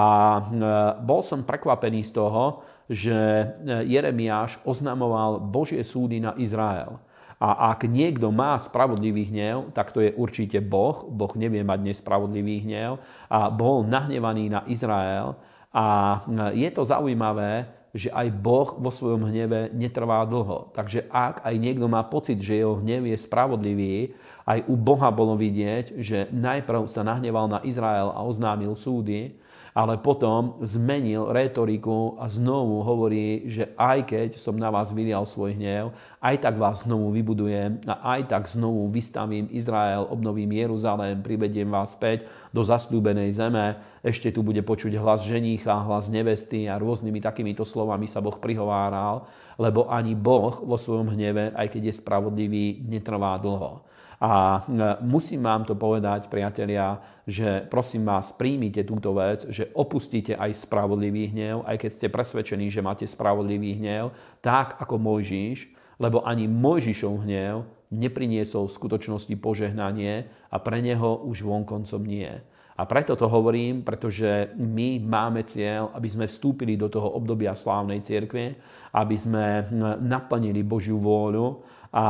[1.03, 3.17] bol som prekvapený z toho, že
[3.65, 7.01] Jeremiáš oznamoval Božie súdy na Izrael.
[7.41, 11.05] A ak niekto má spravodlivý hnev, tak to je určite Boh.
[11.05, 13.03] Boh nevie mať nespravodlivý hnev.
[13.29, 15.37] A bol nahnevaný na Izrael.
[15.75, 16.21] A
[16.55, 20.75] je to zaujímavé, že aj Boh vo svojom hneve netrvá dlho.
[20.75, 23.97] Takže ak aj niekto má pocit, že jeho hnev je spravodlivý,
[24.45, 29.39] aj u Boha bolo vidieť, že najprv sa nahneval na Izrael a oznámil súdy,
[29.75, 35.59] ale potom zmenil retoriku a znovu hovorí, že aj keď som na vás vylial svoj
[35.59, 35.91] hnev,
[36.23, 41.91] aj tak vás znovu vybudujem a aj tak znovu vystavím Izrael, obnovím Jeruzalém, privediem vás
[41.91, 42.23] späť
[42.55, 43.83] do zasľúbenej zeme.
[44.07, 49.27] Ešte tu bude počuť hlas ženícha, hlas nevesty a rôznymi takýmito slovami sa Boh prihováral,
[49.59, 53.83] lebo ani Boh vo svojom hneve, aj keď je spravodlivý, netrvá dlho.
[54.25, 54.65] A
[55.05, 56.97] musím vám to povedať, priatelia,
[57.29, 62.73] že prosím vás, príjmite túto vec, že opustíte aj spravodlivý hnev, aj keď ste presvedčení,
[62.73, 65.69] že máte spravodlivý hnev, tak ako Mojžiš,
[66.01, 72.33] lebo ani Mojžišov hnev nepriniesol v skutočnosti požehnanie a pre neho už vonkoncom nie.
[72.75, 78.01] A preto to hovorím, pretože my máme cieľ, aby sme vstúpili do toho obdobia slávnej
[78.01, 78.57] cirkvi,
[78.97, 79.69] aby sme
[80.01, 81.61] naplnili Božiu vôľu
[81.93, 82.07] a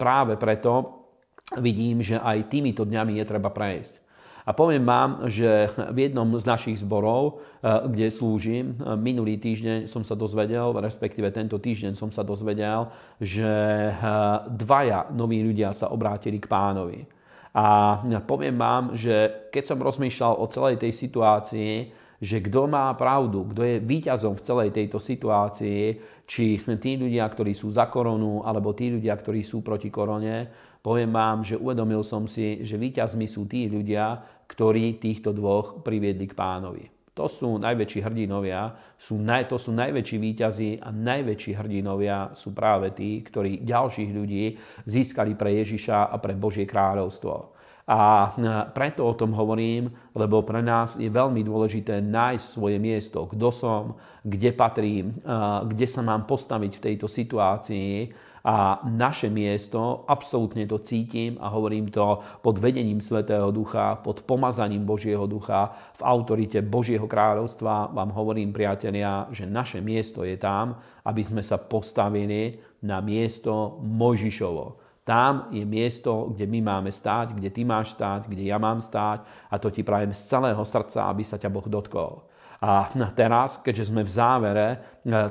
[0.00, 0.99] práve preto
[1.58, 4.00] vidím, že aj týmito dňami je treba prejsť.
[4.46, 9.86] A poviem vám, že v jednom z našich zborov, eh, kde slúžim, eh, minulý týždeň
[9.86, 12.88] som sa dozvedel, respektíve tento týždeň som sa dozvedel,
[13.20, 13.94] že eh,
[14.50, 17.06] dvaja noví ľudia sa obrátili k pánovi.
[17.50, 17.98] A
[18.30, 21.90] poviem vám, že keď som rozmýšľal o celej tej situácii,
[22.20, 25.82] že kto má pravdu, kto je víťazom v celej tejto situácii,
[26.30, 30.46] či tí ľudia, ktorí sú za koronu, alebo tí ľudia, ktorí sú proti korone,
[30.80, 36.26] poviem vám, že uvedomil som si, že víťazmi sú tí ľudia, ktorí týchto dvoch priviedli
[36.26, 36.84] k pánovi.
[37.14, 42.96] To sú najväčší hrdinovia, sú naj, to sú najväčší výťazí a najväčší hrdinovia sú práve
[42.96, 44.56] tí, ktorí ďalších ľudí
[44.88, 47.52] získali pre Ježiša a pre Božie kráľovstvo.
[47.90, 48.30] A
[48.70, 53.82] preto o tom hovorím, lebo pre nás je veľmi dôležité nájsť svoje miesto, kto som,
[54.22, 55.10] kde patrím,
[55.66, 58.14] kde sa mám postaviť v tejto situácii
[58.44, 64.84] a naše miesto, absolútne to cítim a hovorím to pod vedením Svetého Ducha, pod pomazaním
[64.88, 71.20] Božieho Ducha, v autorite Božieho kráľovstva vám hovorím, priatelia, že naše miesto je tam, aby
[71.20, 74.80] sme sa postavili na miesto Mojžišovo.
[75.04, 79.26] Tam je miesto, kde my máme stáť, kde ty máš stáť, kde ja mám stáť
[79.50, 82.29] a to ti prajem z celého srdca, aby sa ťa Boh dotkol.
[82.60, 84.76] A teraz, keďže sme v závere e,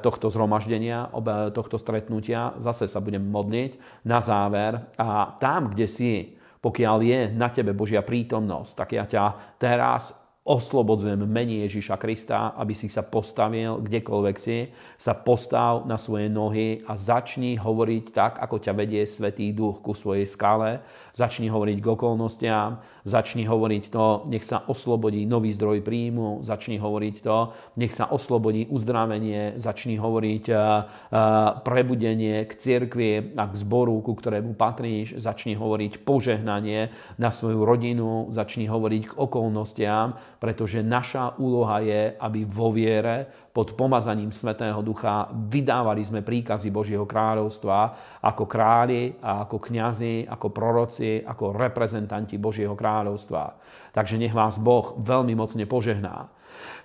[0.01, 1.13] tohto zhromaždenia,
[1.53, 4.81] tohto stretnutia, zase sa budem modliť na záver.
[4.97, 6.13] A tam, kde si,
[6.57, 9.25] pokiaľ je na tebe Božia prítomnosť, tak ja ťa
[9.61, 10.09] teraz
[10.49, 16.81] oslobodzujem mení Ježíša Krista, aby si sa postavil kdekoľvek si, sa postav na svoje nohy
[16.89, 20.81] a začni hovoriť tak, ako ťa vedie Svetý Duch ku svojej skale.
[21.13, 27.15] Začni hovoriť k okolnostiam, začni hovoriť to, nech sa oslobodí nový zdroj príjmu, začni hovoriť
[27.19, 27.37] to,
[27.75, 34.15] nech sa oslobodí uzdravenie, začni hovoriť uh, uh, prebudenie k cirkvi a k zboru, ku
[34.15, 36.89] ktorému patríš, začni hovoriť požehnanie
[37.19, 43.75] na svoju rodinu, začni hovoriť k okolnostiam, pretože naša úloha je, aby vo viere pod
[43.75, 47.77] pomazaním Svetého Ducha vydávali sme príkazy Božieho kráľovstva
[48.23, 53.59] ako králi a ako kňazi, ako proroci, ako reprezentanti Božieho kráľovstva.
[53.91, 56.38] Takže nech vás Boh veľmi mocne požehná.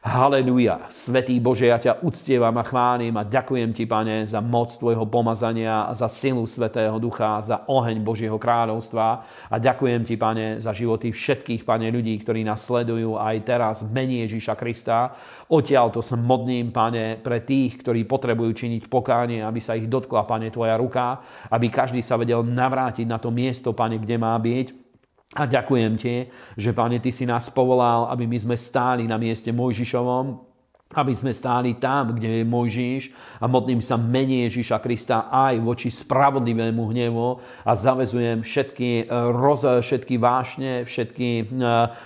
[0.05, 0.93] Haleluja.
[0.93, 5.89] Svetý Bože, ja ťa uctievam a chválim a ďakujem ti, Pane, za moc Tvojho pomazania,
[5.97, 9.07] za silu Svetého Ducha, za oheň Božieho kráľovstva
[9.49, 13.97] a ďakujem ti, Pane, za životy všetkých, Pane, ľudí, ktorí nás sledujú aj teraz v
[13.97, 15.17] mene Ježíša Krista.
[15.49, 20.29] Odtiaľ to sa modlím, Pane, pre tých, ktorí potrebujú činiť pokánie, aby sa ich dotkla,
[20.29, 24.84] Pane, Tvoja ruka, aby každý sa vedel navrátiť na to miesto, Pane, kde má byť
[25.33, 29.51] a ďakujem ti, že Pane, Ty si nás povolal, aby my sme stáli na mieste
[29.51, 30.55] Mojžišovom,
[30.95, 33.03] aby sme stáli tam, kde je Mojžiš
[33.43, 40.15] a modlím sa mene Ježiša Krista aj voči spravodlivému hnevu a zavezujem všetky, roz, všetky
[40.23, 41.51] vášne, všetky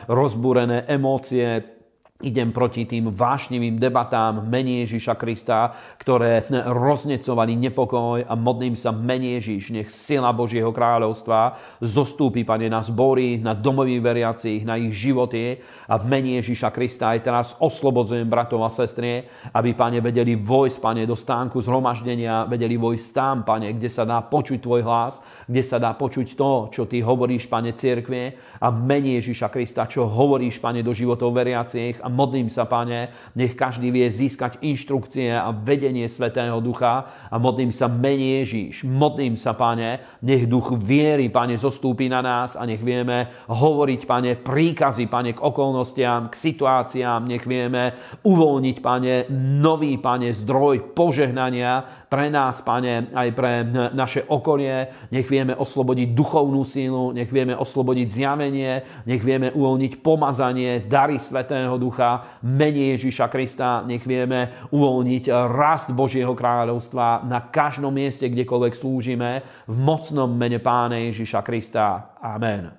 [0.08, 1.77] rozbúrené emócie,
[2.18, 5.70] Idem proti tým vášnivým debatám mene Ježiša Krista,
[6.02, 12.82] ktoré roznecovali nepokoj a modlím sa mene Ježiš, nech sila Božieho kráľovstva zostúpi, Pane, na
[12.82, 15.62] zbory, na domových veriacich, na ich životy.
[15.86, 19.22] A v mene Ježiša Krista aj teraz oslobodzujem bratov a sestry,
[19.54, 24.18] aby, Pane, vedeli vojsť, Pane, do stánku zhromaždenia, vedeli vojsť tam, Pane, kde sa dá
[24.26, 28.34] počuť Tvoj hlas, kde sa dá počuť to, čo Ty hovoríš, Pane, cirkve.
[28.58, 33.52] A mene Ježiša Krista, čo hovoríš, Pane, do životov veriacich a modlím sa, Pane, nech
[33.52, 39.52] každý vie získať inštrukcie a vedenie Svetého Ducha a modlím sa, mene Ježíš, modlím sa,
[39.52, 45.36] Pane, nech duch viery, Pane, zostúpi na nás a nech vieme hovoriť, Pane, príkazy, Pane,
[45.36, 47.92] k okolnostiam, k situáciám, nech vieme
[48.24, 49.28] uvoľniť, Pane,
[49.60, 55.08] nový, Pane, zdroj požehnania pre nás, Pane, aj pre naše okolie.
[55.12, 61.76] Nech vieme oslobodiť duchovnú sílu, nech vieme oslobodiť zjavenie, nech vieme uvoľniť pomazanie, dary Svetého
[61.76, 69.30] Ducha, mene Ježiša Krista, nech vieme uvoľniť rast Božieho kráľovstva na každom mieste, kdekoľvek slúžime,
[69.68, 72.16] v mocnom mene Páne Ježiša Krista.
[72.24, 72.77] Amen.